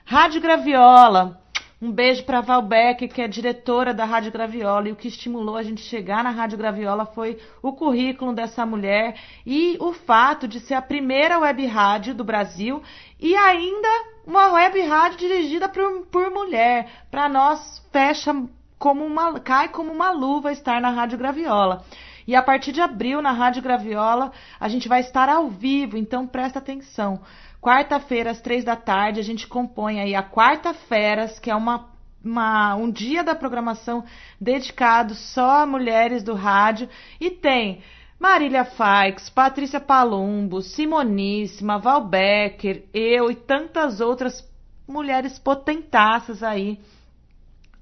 [0.04, 1.42] Rádio Graviola,
[1.84, 5.54] um beijo para Val Beck, que é diretora da Rádio Graviola, e o que estimulou
[5.54, 10.60] a gente chegar na Rádio Graviola foi o currículo dessa mulher e o fato de
[10.60, 12.82] ser a primeira web rádio do Brasil
[13.20, 13.88] e ainda
[14.26, 16.88] uma web rádio dirigida por, por mulher.
[17.10, 18.34] Para nós fecha
[18.78, 21.84] como uma cai como uma luva estar na Rádio Graviola.
[22.26, 26.26] E a partir de abril, na Rádio Graviola, a gente vai estar ao vivo, então
[26.26, 27.20] presta atenção.
[27.64, 31.88] Quarta-feira, às três da tarde, a gente compõe aí a Quarta-Feras, que é uma,
[32.22, 34.04] uma, um dia da programação
[34.38, 36.90] dedicado só a mulheres do rádio.
[37.18, 37.80] E tem
[38.20, 44.46] Marília Faix, Patrícia Palumbo, Simoníssima, Val Becker, eu e tantas outras
[44.86, 46.78] mulheres potentaças aí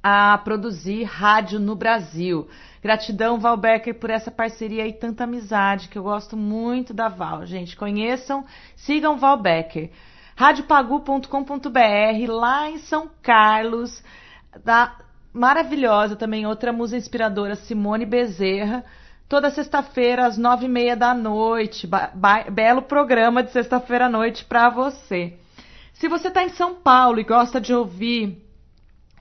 [0.01, 2.49] a produzir rádio no Brasil.
[2.83, 7.47] Gratidão, Val Becker, por essa parceria e tanta amizade, que eu gosto muito da Val.
[7.47, 8.45] Gente, conheçam,
[8.75, 9.91] sigam Val Becker.
[10.35, 14.03] Radiopagu.com.br, lá em São Carlos,
[14.65, 14.97] da
[15.33, 18.85] maravilhosa também, outra musa inspiradora, Simone Bezerra.
[19.29, 21.89] Toda sexta-feira, às nove e meia da noite.
[22.51, 25.39] Belo programa de sexta-feira à noite para você.
[25.95, 28.42] Se você está em São Paulo e gosta de ouvir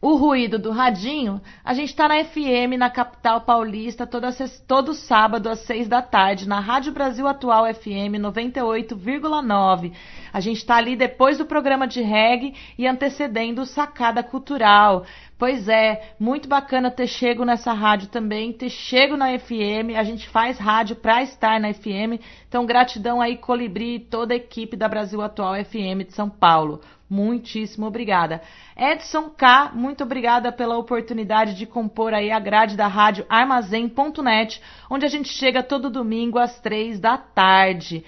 [0.02, 4.30] o ruído do radinho, a gente está na FM, na capital paulista, toda,
[4.68, 9.94] todo sábado às seis da tarde, na Rádio Brasil Atual FM 98,9.
[10.34, 15.06] A gente está ali depois do programa de reggae e antecedendo o Sacada Cultural.
[15.42, 19.98] Pois é, muito bacana ter chego nessa rádio também, ter chego na FM.
[19.98, 22.22] A gente faz rádio para estar na FM.
[22.48, 26.80] Então, gratidão aí, Colibri e toda a equipe da Brasil Atual FM de São Paulo.
[27.10, 28.40] Muitíssimo obrigada.
[28.78, 34.62] Edson K, muito obrigada pela oportunidade de compor aí a grade da rádio armazém.net,
[34.92, 38.06] onde a gente chega todo domingo às três da tarde.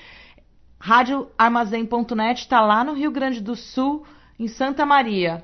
[0.80, 4.05] Rádio Armazém.net está lá no Rio Grande do Sul,
[4.39, 5.43] em Santa Maria.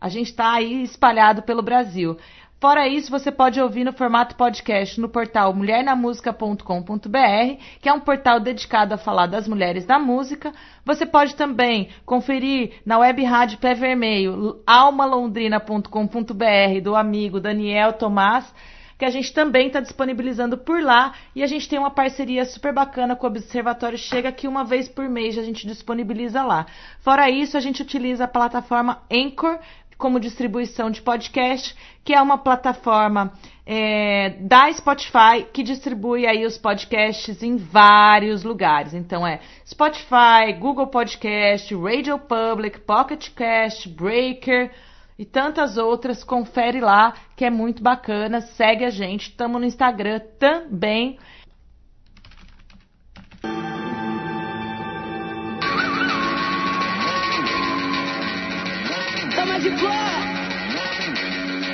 [0.00, 2.16] A gente está aí espalhado pelo Brasil.
[2.58, 8.40] Fora isso, você pode ouvir no formato podcast no portal mulhernamusica.com.br, que é um portal
[8.40, 10.54] dedicado a falar das mulheres da música.
[10.82, 18.50] Você pode também conferir na web rádio Pé Vermelho, almalondrina.com.br, do amigo Daniel Tomás,
[18.98, 21.12] que a gente também está disponibilizando por lá.
[21.34, 24.88] E a gente tem uma parceria super bacana com o Observatório Chega, que uma vez
[24.88, 26.66] por mês a gente disponibiliza lá.
[27.00, 29.58] Fora isso, a gente utiliza a plataforma Anchor,
[29.98, 31.74] como distribuição de podcast,
[32.04, 33.32] que é uma plataforma
[33.64, 38.94] é, da Spotify que distribui aí os podcasts em vários lugares.
[38.94, 44.70] Então é Spotify, Google Podcast, Radio Public, Pocket Cast, Breaker
[45.18, 46.22] e tantas outras.
[46.22, 48.40] Confere lá que é muito bacana.
[48.40, 49.30] Segue a gente.
[49.30, 51.18] Estamos no Instagram também.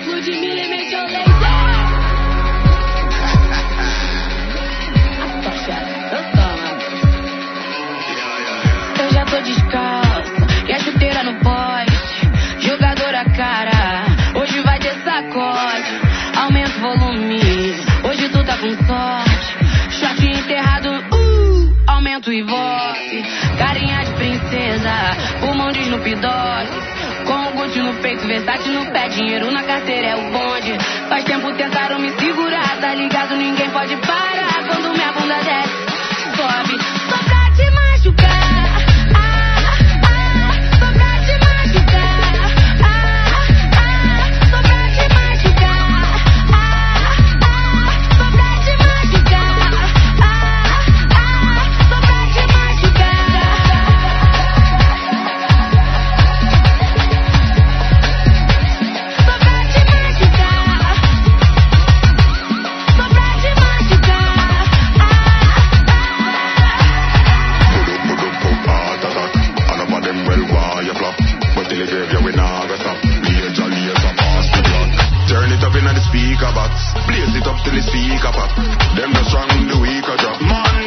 [0.06, 1.52] Ludmilla e Major Laser.
[8.98, 10.32] Eu já tô descalço,
[10.68, 12.66] e a chuteira no poste.
[12.66, 14.04] Jogadora cara,
[14.34, 16.00] hoje vai ter sacode.
[16.36, 17.40] Aumenta o volume,
[18.08, 19.32] hoje tu tá com sorte.
[19.90, 23.22] Shot enterrado, uh, aumento o ivope.
[23.58, 24.92] Carinha de princesa,
[25.40, 27.01] pulmão de Snoop Dogg.
[27.26, 30.76] Com o Gucci no peito, versátil no pé, dinheiro na carteira é o bonde.
[31.08, 33.36] Faz tempo tentaram me segurar, tá ligado?
[33.36, 35.72] Ninguém pode parar quando minha bunda desce,
[36.36, 36.81] sobe.
[76.50, 78.50] Box Blaze it up till the speaker pop
[78.98, 80.81] Them the strong, the weaker drop Man,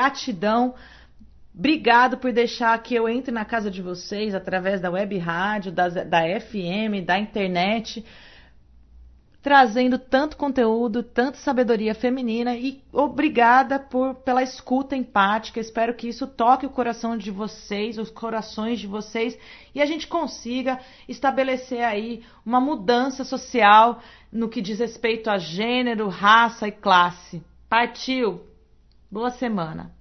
[0.00, 0.74] Gratidão.
[1.54, 5.88] Obrigado por deixar que eu entre na casa de vocês através da web rádio, da,
[5.90, 8.02] da FM, da internet,
[9.42, 15.60] trazendo tanto conteúdo, tanta sabedoria feminina e obrigada por pela escuta empática.
[15.60, 19.36] Espero que isso toque o coração de vocês, os corações de vocês
[19.74, 24.00] e a gente consiga estabelecer aí uma mudança social
[24.32, 27.42] no que diz respeito a gênero, raça e classe.
[27.68, 28.49] Partiu.
[29.10, 29.99] Boa semana.